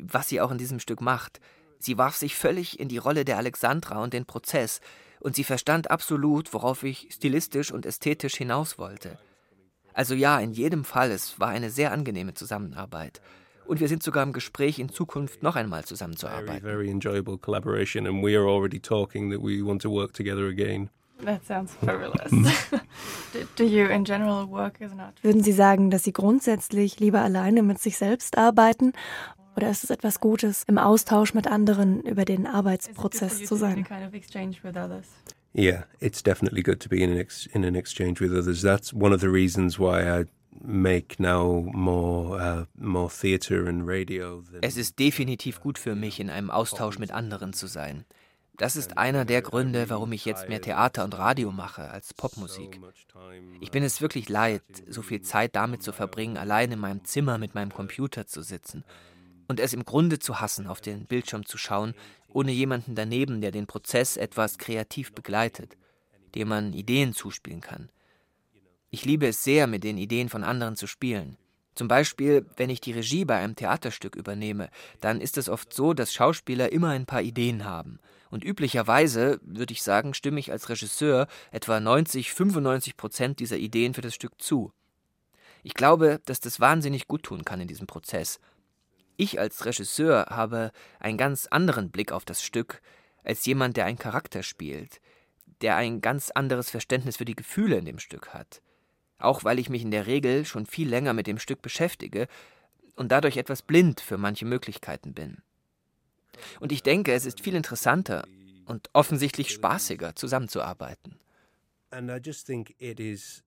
was 0.00 0.28
sie 0.28 0.40
auch 0.40 0.50
in 0.50 0.58
diesem 0.58 0.80
Stück 0.80 1.00
macht. 1.00 1.40
Sie 1.78 1.98
warf 1.98 2.16
sich 2.16 2.36
völlig 2.36 2.78
in 2.78 2.88
die 2.88 2.98
Rolle 2.98 3.24
der 3.24 3.38
Alexandra 3.38 4.02
und 4.02 4.12
den 4.12 4.26
Prozess, 4.26 4.80
und 5.20 5.36
sie 5.36 5.44
verstand 5.44 5.90
absolut, 5.90 6.52
worauf 6.52 6.82
ich 6.82 7.08
stilistisch 7.12 7.70
und 7.70 7.86
ästhetisch 7.86 8.34
hinaus 8.34 8.76
wollte. 8.76 9.18
Also 9.94 10.14
ja, 10.14 10.40
in 10.40 10.52
jedem 10.52 10.84
Fall, 10.84 11.10
es 11.10 11.38
war 11.38 11.48
eine 11.48 11.70
sehr 11.70 11.92
angenehme 11.92 12.34
Zusammenarbeit. 12.34 13.20
Und 13.64 13.78
wir 13.78 13.86
sind 13.86 14.02
sogar 14.02 14.24
im 14.24 14.32
Gespräch, 14.32 14.80
in 14.80 14.88
Zukunft 14.88 15.42
noch 15.42 15.54
einmal 15.54 15.84
zusammenzuarbeiten. 15.84 16.62
Very, 16.62 16.86
very 16.86 16.90
enjoyable 16.90 17.38
collaboration 17.38 18.06
and 18.06 18.22
we 18.22 18.36
are 18.36 18.48
already 18.48 18.80
talking 18.80 19.30
that 19.30 19.40
we 19.40 19.64
want 19.64 19.80
to 19.82 19.90
work 19.90 20.12
together 20.12 20.48
again. 20.48 20.90
That 21.24 21.44
sounds 21.46 21.72
fabulous. 21.76 22.30
do, 23.56 23.64
you 23.64 23.86
in 23.86 24.04
general 24.04 24.50
work 24.50 24.80
as 24.80 24.90
an 24.90 24.98
artist? 24.98 25.22
Würden 25.22 25.44
Sie 25.44 25.52
sagen, 25.52 25.90
dass 25.90 26.02
Sie 26.02 26.12
grundsätzlich 26.12 26.98
lieber 26.98 27.20
alleine 27.20 27.62
mit 27.62 27.78
sich 27.78 27.96
selbst 27.96 28.36
arbeiten 28.36 28.92
oder 29.56 29.70
ist 29.70 29.84
es 29.84 29.90
etwas 29.90 30.20
Gutes, 30.20 30.64
im 30.66 30.78
Austausch 30.78 31.34
mit 31.34 31.46
anderen 31.46 32.02
über 32.02 32.24
den 32.24 32.46
Arbeitsprozess 32.46 33.44
zu 33.44 33.56
sein? 33.56 33.86
Yeah, 35.54 35.84
it's 36.00 36.22
definitely 36.22 36.62
good 36.62 36.80
to 36.80 36.88
be 36.88 37.02
in 37.02 37.10
an 37.10 37.18
ex- 37.18 37.46
in 37.46 37.64
an 37.64 37.74
exchange 37.74 38.20
with 38.20 38.32
others. 38.32 38.62
That's 38.62 38.94
one 38.94 39.14
of 39.14 39.20
the 39.20 39.28
reasons 39.28 39.78
why 39.78 40.00
I 40.02 40.24
make 40.62 41.20
now 41.22 41.68
more 41.74 42.40
uh, 42.40 42.64
more 42.74 43.10
theater 43.10 43.66
and 43.66 43.86
radio. 43.86 44.42
Es 44.62 44.78
ist 44.78 44.98
definitiv 44.98 45.60
gut 45.60 45.78
für 45.78 45.94
mich, 45.94 46.20
in 46.20 46.30
einem 46.30 46.50
Austausch 46.50 46.98
mit 46.98 47.10
anderen 47.10 47.52
zu 47.52 47.66
sein. 47.66 48.06
Das 48.56 48.76
ist 48.76 48.96
einer 48.96 49.24
der 49.26 49.42
Gründe, 49.42 49.90
warum 49.90 50.12
ich 50.12 50.24
jetzt 50.24 50.48
mehr 50.48 50.60
Theater 50.60 51.04
und 51.04 51.18
Radio 51.18 51.50
mache 51.52 51.90
als 51.90 52.14
Popmusik. 52.14 52.80
Ich 53.60 53.70
bin 53.70 53.82
es 53.82 54.00
wirklich 54.00 54.28
leid, 54.28 54.62
so 54.88 55.02
viel 55.02 55.20
Zeit 55.20 55.56
damit 55.56 55.82
zu 55.82 55.92
verbringen, 55.92 56.36
allein 56.36 56.70
in 56.70 56.78
meinem 56.78 57.04
Zimmer 57.04 57.38
mit 57.38 57.54
meinem 57.54 57.72
Computer 57.72 58.26
zu 58.26 58.42
sitzen 58.42 58.84
und 59.48 59.60
es 59.60 59.72
im 59.72 59.84
Grunde 59.84 60.18
zu 60.18 60.40
hassen, 60.40 60.66
auf 60.66 60.80
den 60.80 61.06
Bildschirm 61.06 61.44
zu 61.46 61.58
schauen 61.58 61.94
ohne 62.34 62.52
jemanden 62.52 62.94
daneben, 62.94 63.40
der 63.40 63.50
den 63.50 63.66
Prozess 63.66 64.16
etwas 64.16 64.58
kreativ 64.58 65.12
begleitet, 65.12 65.76
dem 66.34 66.48
man 66.48 66.72
Ideen 66.72 67.12
zuspielen 67.12 67.60
kann. 67.60 67.90
Ich 68.90 69.04
liebe 69.04 69.26
es 69.26 69.42
sehr, 69.42 69.66
mit 69.66 69.84
den 69.84 69.98
Ideen 69.98 70.28
von 70.28 70.44
anderen 70.44 70.76
zu 70.76 70.86
spielen. 70.86 71.36
Zum 71.74 71.88
Beispiel, 71.88 72.44
wenn 72.56 72.68
ich 72.68 72.82
die 72.82 72.92
Regie 72.92 73.24
bei 73.24 73.38
einem 73.38 73.56
Theaterstück 73.56 74.16
übernehme, 74.16 74.68
dann 75.00 75.20
ist 75.20 75.38
es 75.38 75.48
oft 75.48 75.72
so, 75.72 75.94
dass 75.94 76.12
Schauspieler 76.12 76.70
immer 76.70 76.90
ein 76.90 77.06
paar 77.06 77.22
Ideen 77.22 77.64
haben. 77.64 77.98
Und 78.30 78.44
üblicherweise, 78.44 79.40
würde 79.42 79.72
ich 79.72 79.82
sagen, 79.82 80.12
stimme 80.12 80.40
ich 80.40 80.52
als 80.52 80.68
Regisseur 80.68 81.28
etwa 81.50 81.80
90, 81.80 82.32
95 82.32 82.96
Prozent 82.96 83.40
dieser 83.40 83.56
Ideen 83.56 83.94
für 83.94 84.02
das 84.02 84.14
Stück 84.14 84.40
zu. 84.40 84.72
Ich 85.62 85.74
glaube, 85.74 86.20
dass 86.26 86.40
das 86.40 86.60
wahnsinnig 86.60 87.08
gut 87.08 87.22
tun 87.22 87.44
kann 87.44 87.60
in 87.60 87.68
diesem 87.68 87.86
Prozess, 87.86 88.40
ich 89.22 89.38
als 89.38 89.64
Regisseur 89.64 90.26
habe 90.30 90.72
einen 90.98 91.18
ganz 91.18 91.46
anderen 91.46 91.90
Blick 91.90 92.12
auf 92.12 92.24
das 92.24 92.42
Stück 92.42 92.82
als 93.24 93.46
jemand, 93.46 93.76
der 93.76 93.84
einen 93.84 93.98
Charakter 93.98 94.42
spielt, 94.42 95.00
der 95.60 95.76
ein 95.76 96.00
ganz 96.00 96.30
anderes 96.30 96.70
Verständnis 96.70 97.16
für 97.16 97.24
die 97.24 97.36
Gefühle 97.36 97.78
in 97.78 97.84
dem 97.84 97.98
Stück 97.98 98.34
hat. 98.34 98.62
Auch 99.18 99.44
weil 99.44 99.58
ich 99.58 99.68
mich 99.70 99.82
in 99.82 99.92
der 99.92 100.06
Regel 100.06 100.44
schon 100.44 100.66
viel 100.66 100.88
länger 100.88 101.12
mit 101.12 101.28
dem 101.28 101.38
Stück 101.38 101.62
beschäftige 101.62 102.26
und 102.96 103.12
dadurch 103.12 103.36
etwas 103.36 103.62
blind 103.62 104.00
für 104.00 104.18
manche 104.18 104.44
Möglichkeiten 104.44 105.14
bin. 105.14 105.38
Und 106.60 106.72
ich 106.72 106.82
denke, 106.82 107.12
es 107.12 107.26
ist 107.26 107.40
viel 107.40 107.54
interessanter 107.54 108.26
und 108.66 108.90
offensichtlich 108.92 109.50
spaßiger 109.50 110.16
zusammenzuarbeiten. 110.16 111.18
And 111.90 112.10
I 112.10 112.16
just 112.16 112.46
think 112.46 112.74
it 112.78 112.98
is 112.98 113.44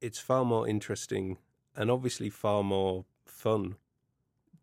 it's 0.00 0.18
far 0.18 0.44
more 0.44 0.68
interesting 0.68 1.38
and 1.74 1.90
obviously 1.90 2.30
far 2.30 2.62
more 2.62 3.04
fun 3.26 3.76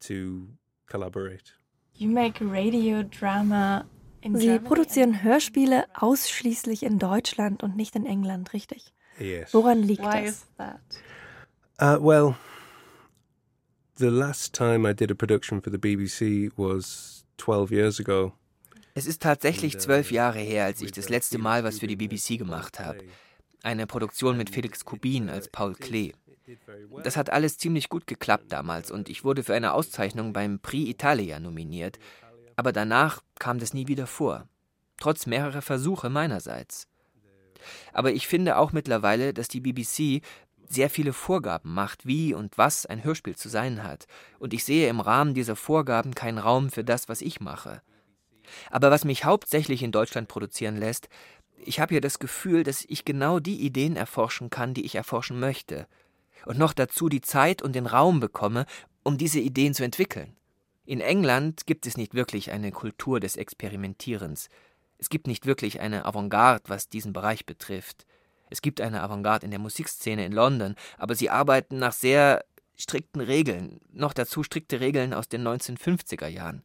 to 0.01 0.47
collaborate. 0.87 1.53
You 1.95 2.09
make 2.09 2.41
radio 2.41 3.03
drama 3.03 3.85
in 4.21 4.37
Sie 4.37 4.59
produzieren 4.59 5.23
Hörspiele 5.23 5.85
ausschließlich 5.93 6.83
in 6.83 6.99
Deutschland 6.99 7.63
und 7.63 7.75
nicht 7.75 7.95
in 7.95 8.05
England, 8.05 8.53
richtig? 8.53 8.93
Yes. 9.19 9.53
Woran 9.53 9.81
liegt 9.83 10.03
Why 10.03 10.25
das? 10.25 10.29
Is 10.29 10.45
that? 10.57 10.79
Uh, 11.81 12.03
well, 12.03 12.35
the 13.97 14.09
last 14.09 14.53
time 14.53 14.87
I 14.87 14.93
did 14.93 15.11
a 15.11 15.15
production 15.15 15.61
for 15.61 15.71
the 15.71 15.77
BBC 15.77 16.51
was 16.55 17.25
12 17.37 17.71
years 17.71 17.99
ago. 17.99 18.33
Es 18.93 19.07
ist 19.07 19.21
tatsächlich 19.21 19.79
zwölf 19.79 20.11
Jahre 20.11 20.39
her, 20.39 20.65
als 20.65 20.81
ich 20.81 20.91
das 20.91 21.07
letzte 21.09 21.37
Mal 21.37 21.63
was 21.63 21.79
für 21.79 21.87
die 21.87 21.95
BBC 21.95 22.37
gemacht 22.37 22.79
habe. 22.79 22.99
Eine 23.63 23.87
Produktion 23.87 24.37
mit 24.37 24.49
Felix 24.49 24.83
Kubin 24.83 25.29
als 25.29 25.47
Paul 25.47 25.75
Klee. 25.75 26.13
Das 27.03 27.17
hat 27.17 27.29
alles 27.29 27.57
ziemlich 27.57 27.89
gut 27.89 28.07
geklappt 28.07 28.45
damals 28.51 28.91
und 28.91 29.09
ich 29.09 29.23
wurde 29.23 29.43
für 29.43 29.53
eine 29.53 29.73
Auszeichnung 29.73 30.33
beim 30.33 30.59
Prix 30.59 30.89
Italia 30.89 31.39
nominiert, 31.39 31.99
aber 32.55 32.71
danach 32.71 33.21
kam 33.39 33.59
das 33.59 33.73
nie 33.73 33.87
wieder 33.87 34.07
vor, 34.07 34.47
trotz 34.97 35.25
mehrerer 35.25 35.61
Versuche 35.61 36.09
meinerseits. 36.09 36.87
Aber 37.93 38.11
ich 38.11 38.27
finde 38.27 38.57
auch 38.57 38.71
mittlerweile, 38.71 39.33
dass 39.33 39.47
die 39.47 39.61
BBC 39.61 40.23
sehr 40.67 40.89
viele 40.89 41.13
Vorgaben 41.13 41.73
macht, 41.73 42.05
wie 42.05 42.33
und 42.33 42.57
was 42.57 42.85
ein 42.85 43.03
Hörspiel 43.03 43.35
zu 43.35 43.49
sein 43.49 43.83
hat, 43.83 44.07
und 44.39 44.53
ich 44.53 44.63
sehe 44.63 44.89
im 44.89 44.99
Rahmen 44.99 45.33
dieser 45.33 45.55
Vorgaben 45.55 46.15
keinen 46.15 46.37
Raum 46.37 46.69
für 46.69 46.83
das, 46.83 47.09
was 47.09 47.21
ich 47.21 47.41
mache. 47.41 47.81
Aber 48.69 48.91
was 48.91 49.05
mich 49.05 49.25
hauptsächlich 49.25 49.83
in 49.83 49.91
Deutschland 49.91 50.27
produzieren 50.27 50.77
lässt, 50.77 51.09
ich 51.63 51.79
habe 51.79 51.93
ja 51.93 51.99
das 51.99 52.19
Gefühl, 52.19 52.63
dass 52.63 52.85
ich 52.87 53.05
genau 53.05 53.39
die 53.39 53.61
Ideen 53.61 53.95
erforschen 53.95 54.49
kann, 54.49 54.73
die 54.73 54.85
ich 54.85 54.95
erforschen 54.95 55.39
möchte, 55.39 55.87
und 56.45 56.57
noch 56.57 56.73
dazu 56.73 57.09
die 57.09 57.21
Zeit 57.21 57.61
und 57.61 57.73
den 57.73 57.85
Raum 57.85 58.19
bekomme, 58.19 58.65
um 59.03 59.17
diese 59.17 59.39
Ideen 59.39 59.73
zu 59.73 59.83
entwickeln. 59.83 60.35
In 60.85 60.99
England 60.99 61.65
gibt 61.65 61.85
es 61.85 61.97
nicht 61.97 62.13
wirklich 62.13 62.51
eine 62.51 62.71
Kultur 62.71 63.19
des 63.19 63.35
Experimentierens. 63.35 64.49
Es 64.97 65.09
gibt 65.09 65.27
nicht 65.27 65.45
wirklich 65.45 65.79
eine 65.79 66.05
Avantgarde, 66.05 66.63
was 66.67 66.89
diesen 66.89 67.13
Bereich 67.13 67.45
betrifft. 67.45 68.05
Es 68.49 68.61
gibt 68.61 68.81
eine 68.81 69.01
Avantgarde 69.01 69.45
in 69.45 69.51
der 69.51 69.59
Musikszene 69.59 70.25
in 70.25 70.33
London, 70.33 70.75
aber 70.97 71.15
sie 71.15 71.29
arbeiten 71.29 71.79
nach 71.79 71.93
sehr 71.93 72.43
strikten 72.75 73.21
Regeln, 73.21 73.79
noch 73.93 74.13
dazu 74.13 74.43
strikte 74.43 74.79
Regeln 74.79 75.13
aus 75.13 75.29
den 75.29 75.47
1950er 75.47 76.27
Jahren. 76.27 76.63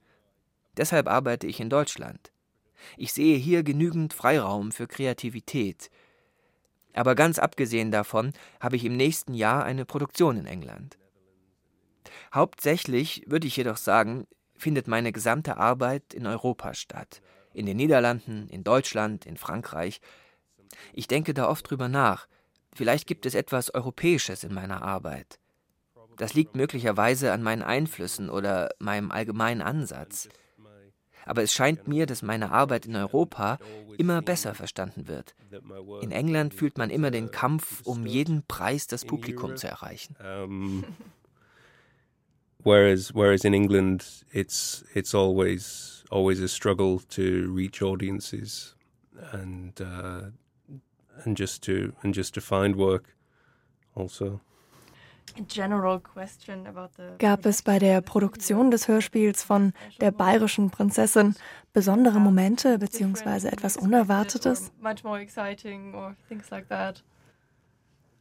Deshalb 0.77 1.09
arbeite 1.09 1.47
ich 1.47 1.61
in 1.61 1.71
Deutschland. 1.71 2.33
Ich 2.97 3.13
sehe 3.13 3.37
hier 3.37 3.63
genügend 3.63 4.13
Freiraum 4.13 4.73
für 4.73 4.87
Kreativität. 4.87 5.91
Aber 6.97 7.15
ganz 7.15 7.39
abgesehen 7.39 7.91
davon 7.91 8.33
habe 8.59 8.77
ich 8.77 8.85
im 8.85 8.97
nächsten 8.97 9.35
Jahr 9.35 9.65
eine 9.65 9.85
Produktion 9.85 10.39
in 10.39 10.47
England. 10.47 10.97
Hauptsächlich, 12.35 13.23
würde 13.27 13.47
ich 13.47 13.57
jedoch 13.57 13.77
sagen, 13.77 14.27
findet 14.57 14.89
meine 14.89 15.13
gesamte 15.13 15.59
Arbeit 15.59 16.15
in 16.15 16.27
Europa 16.27 16.73
statt. 16.73 17.21
In 17.53 17.67
den 17.67 17.77
Niederlanden, 17.77 18.49
in 18.49 18.65
Deutschland, 18.65 19.27
in 19.27 19.37
Frankreich. 19.37 20.01
Ich 20.95 21.07
denke 21.07 21.35
da 21.35 21.49
oft 21.49 21.71
drüber 21.71 21.89
nach. 21.89 22.27
Vielleicht 22.75 23.07
gibt 23.07 23.27
es 23.27 23.35
etwas 23.35 23.73
Europäisches 23.75 24.43
in 24.43 24.55
meiner 24.55 24.83
Arbeit. 24.83 25.39
Das 26.17 26.33
liegt 26.33 26.57
möglicherweise 26.57 27.31
an 27.33 27.43
meinen 27.43 27.63
Einflüssen 27.63 28.31
oder 28.31 28.71
meinem 28.79 29.11
allgemeinen 29.11 29.61
Ansatz 29.61 30.31
aber 31.27 31.43
es 31.43 31.53
scheint 31.53 31.87
mir, 31.87 32.07
dass 32.07 32.23
meine 32.23 32.51
Arbeit 32.53 32.87
in 32.87 32.97
Europa 32.97 33.59
immer 33.99 34.23
besser 34.23 34.55
verstanden 34.55 35.09
wird. 35.09 35.35
In 36.01 36.13
England 36.13 36.55
fühlt 36.55 36.79
man 36.79 36.89
immer 36.89 37.11
den 37.11 37.31
Kampf, 37.31 37.83
um 37.85 38.07
jeden 38.07 38.45
Preis 38.47 38.87
das 38.87 39.05
Publikum 39.05 39.57
zu 39.57 39.69
erreichen. 39.69 40.17
whereas, 42.65 43.15
whereas 43.15 43.45
in 43.45 43.53
England, 43.55 44.25
it's 44.33 44.85
it's 44.95 45.15
always 45.15 46.05
always 46.11 46.41
a 46.41 46.49
struggle 46.49 47.01
to 47.11 47.53
reach 47.53 47.83
audiences 47.83 48.77
and 49.33 49.81
uh, 49.81 50.31
and 51.25 51.39
just 51.39 51.63
to 51.65 51.93
and 52.03 52.15
just 52.15 52.35
to 52.35 52.41
find 52.41 52.77
work 52.77 53.15
also. 53.95 54.41
Gab 57.19 57.47
es 57.47 57.63
bei 57.63 57.79
der 57.79 58.01
Produktion 58.01 58.71
des 58.71 58.89
Hörspiels 58.89 59.43
von 59.43 59.73
Der 60.01 60.11
bayerischen 60.11 60.71
Prinzessin 60.71 61.35
besondere 61.73 62.21
Momente 62.21 62.79
bzw. 62.79 63.49
etwas 63.49 63.77
Unerwartetes? 63.77 64.73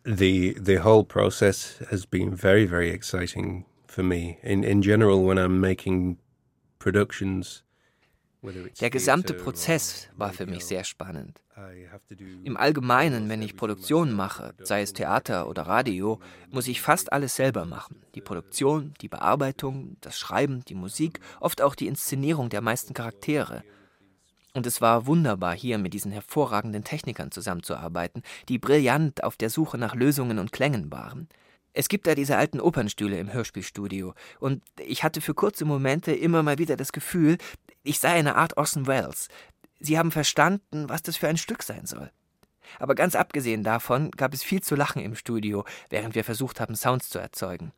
The 0.08 0.56
the 0.62 0.84
whole 0.84 1.04
process 1.04 1.80
has 1.90 2.06
been 2.06 2.36
very 2.36 2.68
very 2.68 2.92
exciting 2.92 3.66
for 3.88 4.04
me. 4.04 4.38
In 4.44 4.64
in 4.64 4.84
general 4.84 5.26
when 5.26 5.40
I'm 5.40 5.60
making 5.60 6.20
productions 6.78 7.65
der 8.80 8.90
gesamte 8.90 9.34
Prozess 9.34 10.10
war 10.16 10.34
für 10.34 10.46
mich 10.46 10.66
sehr 10.66 10.84
spannend. 10.84 11.42
Im 12.44 12.58
Allgemeinen, 12.58 13.30
wenn 13.30 13.42
ich 13.42 13.56
Produktionen 13.56 14.14
mache, 14.14 14.54
sei 14.62 14.82
es 14.82 14.94
Theater 14.94 15.48
oder 15.48 15.64
Radio, 15.64 16.20
muss 16.52 16.68
ich 16.68 16.82
fast 16.82 17.14
alles 17.14 17.36
selber 17.36 17.66
machen. 17.66 18.02
Die 18.14 18.22
Produktion, 18.22 18.94
die 19.02 19.08
Bearbeitung, 19.08 19.96
das 20.02 20.20
Schreiben, 20.20 20.66
die 20.66 20.76
Musik, 20.76 21.20
oft 21.40 21.62
auch 21.62 21.76
die 21.76 21.88
Inszenierung 21.88 22.50
der 22.50 22.62
meisten 22.62 22.94
Charaktere. 22.94 23.64
Und 24.54 24.66
es 24.66 24.82
war 24.82 25.06
wunderbar, 25.06 25.54
hier 25.54 25.78
mit 25.78 25.94
diesen 25.94 26.12
hervorragenden 26.12 26.84
Technikern 26.84 27.32
zusammenzuarbeiten, 27.32 28.22
die 28.48 28.58
brillant 28.58 29.24
auf 29.24 29.36
der 29.36 29.50
Suche 29.50 29.78
nach 29.78 29.96
Lösungen 29.96 30.40
und 30.40 30.52
Klängen 30.52 30.92
waren. 30.92 31.28
Es 31.74 31.90
gibt 31.90 32.08
da 32.08 32.16
diese 32.16 32.38
alten 32.38 32.62
Opernstühle 32.62 33.20
im 33.20 33.34
Hörspielstudio, 33.34 34.14
und 34.40 34.64
ich 34.80 35.04
hatte 35.04 35.20
für 35.20 35.34
kurze 35.34 35.66
Momente 35.66 36.14
immer 36.14 36.42
mal 36.42 36.58
wieder 36.58 36.78
das 36.78 36.94
Gefühl, 36.94 37.38
ich 37.86 38.00
sei 38.00 38.10
eine 38.10 38.36
Art 38.36 38.58
Orson 38.58 38.88
Welles. 38.88 39.30
Sie 39.80 39.98
haben 39.98 40.12
verstanden, 40.12 40.90
was 40.90 41.04
das 41.04 41.18
für 41.18 41.28
ein 41.28 41.38
Stück 41.38 41.64
sein 41.64 41.86
soll. 41.86 42.12
Aber 42.80 42.96
ganz 42.96 43.16
abgesehen 43.16 43.64
davon 43.64 44.12
gab 44.12 44.34
es 44.34 44.44
viel 44.44 44.62
zu 44.62 44.76
lachen 44.76 45.02
im 45.02 45.16
Studio, 45.16 45.66
während 45.90 46.16
wir 46.16 46.24
versucht 46.24 46.60
haben, 46.60 46.76
Sounds 46.76 47.10
zu 47.10 47.20
erzeugen. 47.20 47.72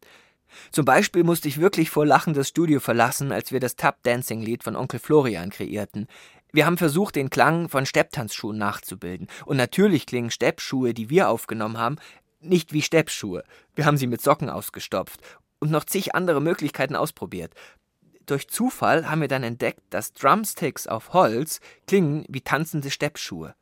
Zum 0.71 0.85
Beispiel 0.85 1.23
musste 1.23 1.49
ich 1.49 1.59
wirklich 1.59 1.89
vor 1.89 2.05
Lachen 2.05 2.33
das 2.33 2.47
Studio 2.47 2.79
verlassen, 2.79 3.33
als 3.33 3.51
wir 3.51 3.59
das 3.59 3.75
Tap-Dancing-Lied 3.75 4.63
von 4.63 4.77
Onkel 4.77 4.99
Florian 4.99 5.49
kreierten. 5.49 6.07
Wir 6.53 6.65
haben 6.65 6.77
versucht, 6.77 7.17
den 7.17 7.29
Klang 7.29 7.67
von 7.67 7.85
Stepptanzschuhen 7.85 8.57
nachzubilden. 8.57 9.27
Und 9.45 9.57
natürlich 9.57 10.05
klingen 10.05 10.31
Steppschuhe, 10.31 10.93
die 10.93 11.09
wir 11.09 11.27
aufgenommen 11.29 11.77
haben, 11.77 11.97
nicht 12.39 12.71
wie 12.71 12.81
Steppschuhe. 12.81 13.43
Wir 13.75 13.85
haben 13.85 13.97
sie 13.97 14.07
mit 14.07 14.21
Socken 14.21 14.49
ausgestopft 14.49 15.19
und 15.59 15.71
noch 15.71 15.83
zig 15.83 16.15
andere 16.15 16.39
Möglichkeiten 16.39 16.95
ausprobiert. 16.95 17.53
Durch 18.27 18.49
Zufall 18.49 19.09
haben 19.09 19.21
wir 19.21 19.29
dann 19.29 19.43
entdeckt, 19.43 19.81
dass 19.89 20.13
Drumsticks 20.13 20.85
auf 20.85 21.13
Holz 21.13 21.61
klingen 21.87 22.25
wie 22.27 22.41
tanzende 22.41 22.91
Steppschuhe. 22.91 23.55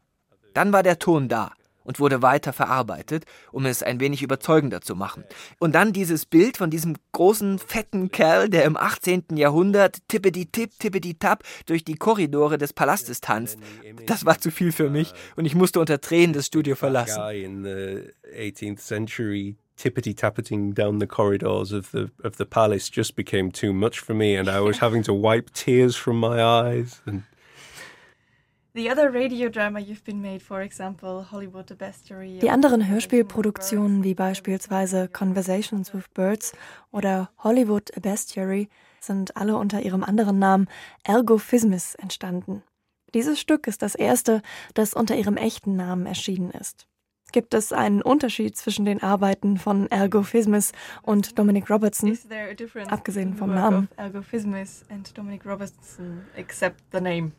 Dann 0.56 0.74
war 0.74 0.82
der 0.82 0.98
Ton 0.98 1.30
da 1.30 1.54
und 1.84 2.00
wurde 2.00 2.24
weiter 2.24 2.52
verarbeitet, 2.52 3.26
um 3.52 3.68
es 3.68 3.84
ein 3.84 4.00
wenig 4.00 4.24
überzeugender 4.24 4.82
zu 4.82 4.96
machen. 4.96 5.24
Und 5.60 5.76
dann 5.76 5.94
dieses 5.94 6.26
Bild 6.26 6.58
von 6.58 6.72
diesem 6.72 6.96
großen, 7.12 7.60
fetten 7.60 8.10
Kerl, 8.10 8.50
der 8.50 8.66
im 8.66 8.76
18. 8.76 9.26
Jahrhundert 9.36 10.00
tippedi-tipp, 10.08 10.72
tippedi-tap 10.80 11.44
durch 11.68 11.84
die 11.84 11.96
Korridore 11.96 12.58
des 12.58 12.74
Palastes 12.74 13.22
tanzt. 13.22 13.60
Das 14.08 14.26
war 14.26 14.40
zu 14.40 14.50
viel 14.50 14.72
für 14.72 14.90
mich 14.90 15.14
und 15.36 15.46
ich 15.46 15.54
musste 15.54 15.80
unter 15.80 16.02
Tränen 16.02 16.34
das 16.34 16.48
Studio 16.48 16.76
verlassen 16.76 17.22
tippity 19.78 20.14
tappeting 20.14 20.74
down 20.74 21.00
the 21.00 21.08
corridors 21.08 21.72
of 21.72 21.92
the 21.92 22.10
of 22.24 22.38
the 22.38 22.46
palace 22.46 22.90
just 22.90 23.16
became 23.16 23.52
too 23.52 23.74
much 23.74 24.00
for 24.00 24.14
me, 24.14 24.36
and 24.36 24.50
I 24.50 24.60
was 24.60 24.78
having 24.86 25.04
to 25.04 25.14
wipe 25.14 25.52
tears 25.54 25.96
from 25.96 26.20
my 26.20 26.42
eyes. 26.42 27.02
And 27.06 27.24
Die 28.76 28.90
anderen 32.50 32.88
Hörspielproduktionen 32.90 34.04
wie 34.04 34.14
beispielsweise 34.14 35.08
Conversations 35.08 35.94
with 35.94 36.14
Birds 36.14 36.52
oder 36.92 37.30
Hollywood 37.38 37.96
A 37.96 38.02
Bestiary 38.02 38.68
sind 39.00 39.38
alle 39.38 39.56
unter 39.56 39.82
ihrem 39.82 40.04
anderen 40.04 40.40
Namen 40.40 40.68
Ergo 41.06 41.38
Phismis 41.38 41.96
entstanden. 41.96 42.64
Dieses 43.14 43.40
Stück 43.40 43.68
ist 43.68 43.82
das 43.82 43.96
erste, 43.96 44.42
das 44.74 44.94
unter 44.94 45.16
ihrem 45.16 45.38
echten 45.38 45.78
Namen 45.78 46.06
erschienen 46.06 46.52
ist. 46.52 46.86
Gibt 47.36 47.54
es 47.54 47.74
einen 47.74 48.02
Unterschied 48.02 48.56
zwischen 48.56 48.86
den 48.86 49.04
Arbeiten 49.04 49.58
von 49.58 49.92
Ergo 49.92 50.24
Fismis 50.24 50.72
und 51.02 51.38
Dominic 51.38 51.70
Robertson, 51.70 52.18
abgesehen 52.88 53.36
vom 53.36 53.54
Namen? 53.54 53.90
Ergo 53.98 54.22
Fismis 54.22 54.86
and 54.88 55.18
Dominic 55.18 55.46
Robertson, 55.46 56.22
except 56.38 56.82
the 56.94 57.02
name. 57.02 57.34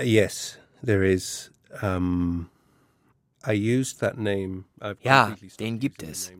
Uh, 0.00 0.04
yes, 0.04 0.58
there 0.82 1.06
is. 1.06 1.52
Um, 1.82 2.48
I 3.46 3.52
used 3.52 4.00
that 4.00 4.16
name. 4.16 4.64
ja, 5.02 5.36
den 5.60 5.78
gibt 5.78 6.02
es. 6.02 6.32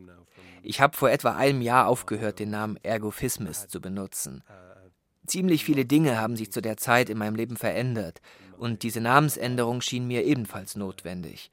Ich 0.63 0.81
habe 0.81 0.97
vor 0.97 1.11
etwa 1.11 1.35
einem 1.35 1.61
Jahr 1.61 1.85
aufgehört, 1.85 2.39
den 2.39 2.49
Namen 2.49 2.79
Ergo 2.81 3.11
Fismis 3.11 3.67
zu 3.67 3.81
benutzen. 3.81 4.41
Ziemlich 5.27 5.63
viele 5.63 5.85
Dinge 5.85 6.19
haben 6.19 6.35
sich 6.35 6.51
zu 6.51 6.59
der 6.59 6.77
Zeit 6.77 7.11
in 7.11 7.19
meinem 7.19 7.35
Leben 7.35 7.55
verändert 7.55 8.19
und 8.57 8.81
diese 8.81 8.99
Namensänderung 8.99 9.81
schien 9.81 10.07
mir 10.07 10.23
ebenfalls 10.23 10.75
notwendig. 10.75 11.51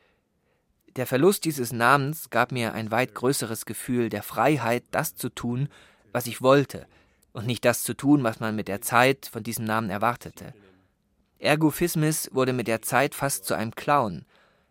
Der 0.97 1.07
Verlust 1.07 1.45
dieses 1.45 1.73
Namens 1.73 2.31
gab 2.31 2.51
mir 2.51 2.75
ein 2.75 2.91
weit 2.91 3.15
größeres 3.15 3.65
Gefühl 3.65 4.09
der 4.09 4.25
Freiheit, 4.25 4.83
das 4.91 5.15
zu 5.15 5.29
tun, 5.29 5.69
was 6.13 6.27
ich 6.27 6.43
wollte, 6.43 6.87
und 7.33 7.47
nicht 7.47 7.65
das 7.65 7.85
zu 7.85 7.95
tun, 7.95 8.25
was 8.25 8.41
man 8.41 8.57
mit 8.57 8.67
der 8.67 8.81
Zeit 8.81 9.29
von 9.31 9.45
diesem 9.45 9.65
Namen 9.65 9.89
erwartete. 9.89 10.53
Ergo 11.39 11.71
Fismis 11.71 12.29
wurde 12.33 12.53
mit 12.53 12.67
der 12.67 12.83
Zeit 12.83 13.15
fast 13.15 13.45
zu 13.45 13.55
einem 13.55 13.75
Clown. 13.75 14.25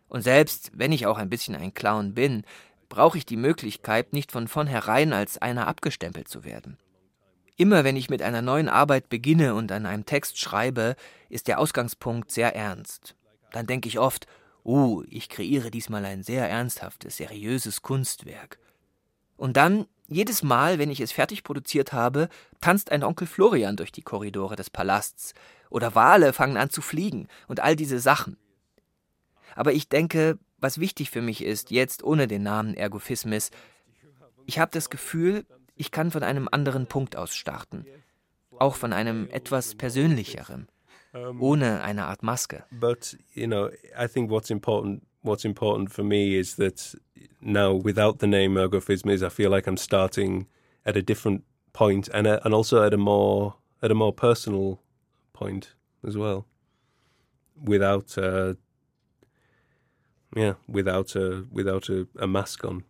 Und 0.09 0.21
selbst 0.21 0.71
wenn 0.73 0.91
ich 0.91 1.07
auch 1.07 1.17
ein 1.17 1.29
bisschen 1.29 1.55
ein 1.55 1.73
Clown 1.73 2.13
bin, 2.13 2.43
brauche 2.89 3.17
ich 3.17 3.25
die 3.25 3.37
Möglichkeit, 3.37 4.11
nicht 4.11 4.31
von 4.31 4.47
vornherein 4.47 5.13
als 5.13 5.37
einer 5.37 5.67
abgestempelt 5.67 6.27
zu 6.27 6.43
werden. 6.43 6.77
Immer 7.55 7.83
wenn 7.83 7.95
ich 7.95 8.09
mit 8.09 8.21
einer 8.21 8.41
neuen 8.41 8.69
Arbeit 8.69 9.09
beginne 9.09 9.55
und 9.55 9.71
an 9.71 9.85
einem 9.85 10.05
Text 10.05 10.37
schreibe, 10.39 10.95
ist 11.29 11.47
der 11.47 11.59
Ausgangspunkt 11.59 12.31
sehr 12.31 12.55
ernst. 12.55 13.15
Dann 13.51 13.67
denke 13.67 13.87
ich 13.87 13.99
oft, 13.99 14.27
oh, 14.69 15.03
ich 15.09 15.29
kreiere 15.29 15.71
diesmal 15.71 16.05
ein 16.05 16.21
sehr 16.21 16.47
ernsthaftes, 16.47 17.17
seriöses 17.17 17.81
Kunstwerk. 17.81 18.59
Und 19.35 19.57
dann, 19.57 19.87
jedes 20.07 20.43
Mal, 20.43 20.77
wenn 20.77 20.91
ich 20.91 20.99
es 20.99 21.11
fertig 21.11 21.43
produziert 21.43 21.91
habe, 21.91 22.29
tanzt 22.61 22.91
ein 22.91 23.03
Onkel 23.03 23.25
Florian 23.25 23.77
durch 23.77 23.91
die 23.91 24.03
Korridore 24.03 24.55
des 24.55 24.69
Palasts, 24.69 25.33
oder 25.71 25.95
Wale 25.95 26.33
fangen 26.33 26.57
an 26.57 26.69
zu 26.69 26.81
fliegen 26.81 27.27
und 27.47 27.59
all 27.59 27.75
diese 27.75 27.99
Sachen. 27.99 28.37
Aber 29.55 29.73
ich 29.73 29.89
denke, 29.89 30.37
was 30.59 30.79
wichtig 30.79 31.09
für 31.09 31.21
mich 31.21 31.43
ist, 31.43 31.71
jetzt 31.71 32.03
ohne 32.03 32.27
den 32.27 32.43
Namen 32.43 32.75
Ergophismis, 32.75 33.49
ich 34.45 34.59
habe 34.59 34.71
das 34.71 34.89
Gefühl, 34.89 35.45
ich 35.75 35.91
kann 35.91 36.11
von 36.11 36.23
einem 36.23 36.47
anderen 36.51 36.85
Punkt 36.85 37.15
aus 37.15 37.35
starten, 37.35 37.85
auch 38.57 38.75
von 38.75 38.93
einem 38.93 39.29
etwas 39.29 39.75
persönlicheren. 39.75 40.67
Um, 41.13 41.41
ohne 41.41 41.81
eine 41.81 42.05
Art 42.05 42.23
Maske. 42.23 42.63
But 42.71 43.15
you 43.33 43.47
know, 43.47 43.69
I 43.97 44.07
think 44.07 44.29
what's 44.29 44.49
important 44.49 45.03
what's 45.21 45.45
important 45.45 45.91
for 45.91 46.03
me 46.03 46.35
is 46.35 46.55
that 46.55 46.95
now 47.41 47.73
without 47.73 48.19
the 48.19 48.27
name 48.27 48.55
ergophismis, 48.55 49.23
I 49.23 49.29
feel 49.29 49.49
like 49.49 49.67
I'm 49.67 49.77
starting 49.77 50.47
at 50.85 50.95
a 50.95 51.01
different 51.01 51.43
point 51.73 52.09
and 52.13 52.27
a, 52.27 52.43
and 52.45 52.53
also 52.53 52.83
at 52.83 52.93
a 52.93 52.97
more 52.97 53.55
at 53.81 53.91
a 53.91 53.95
more 53.95 54.13
personal 54.13 54.81
point 55.33 55.75
as 56.07 56.15
well. 56.17 56.45
Without 57.61 58.17
uh, 58.17 58.53
yeah, 60.35 60.53
without 60.67 61.15
a 61.15 61.45
without 61.51 61.89
a, 61.89 62.07
a 62.19 62.27
mask 62.27 62.63
on. 62.65 62.83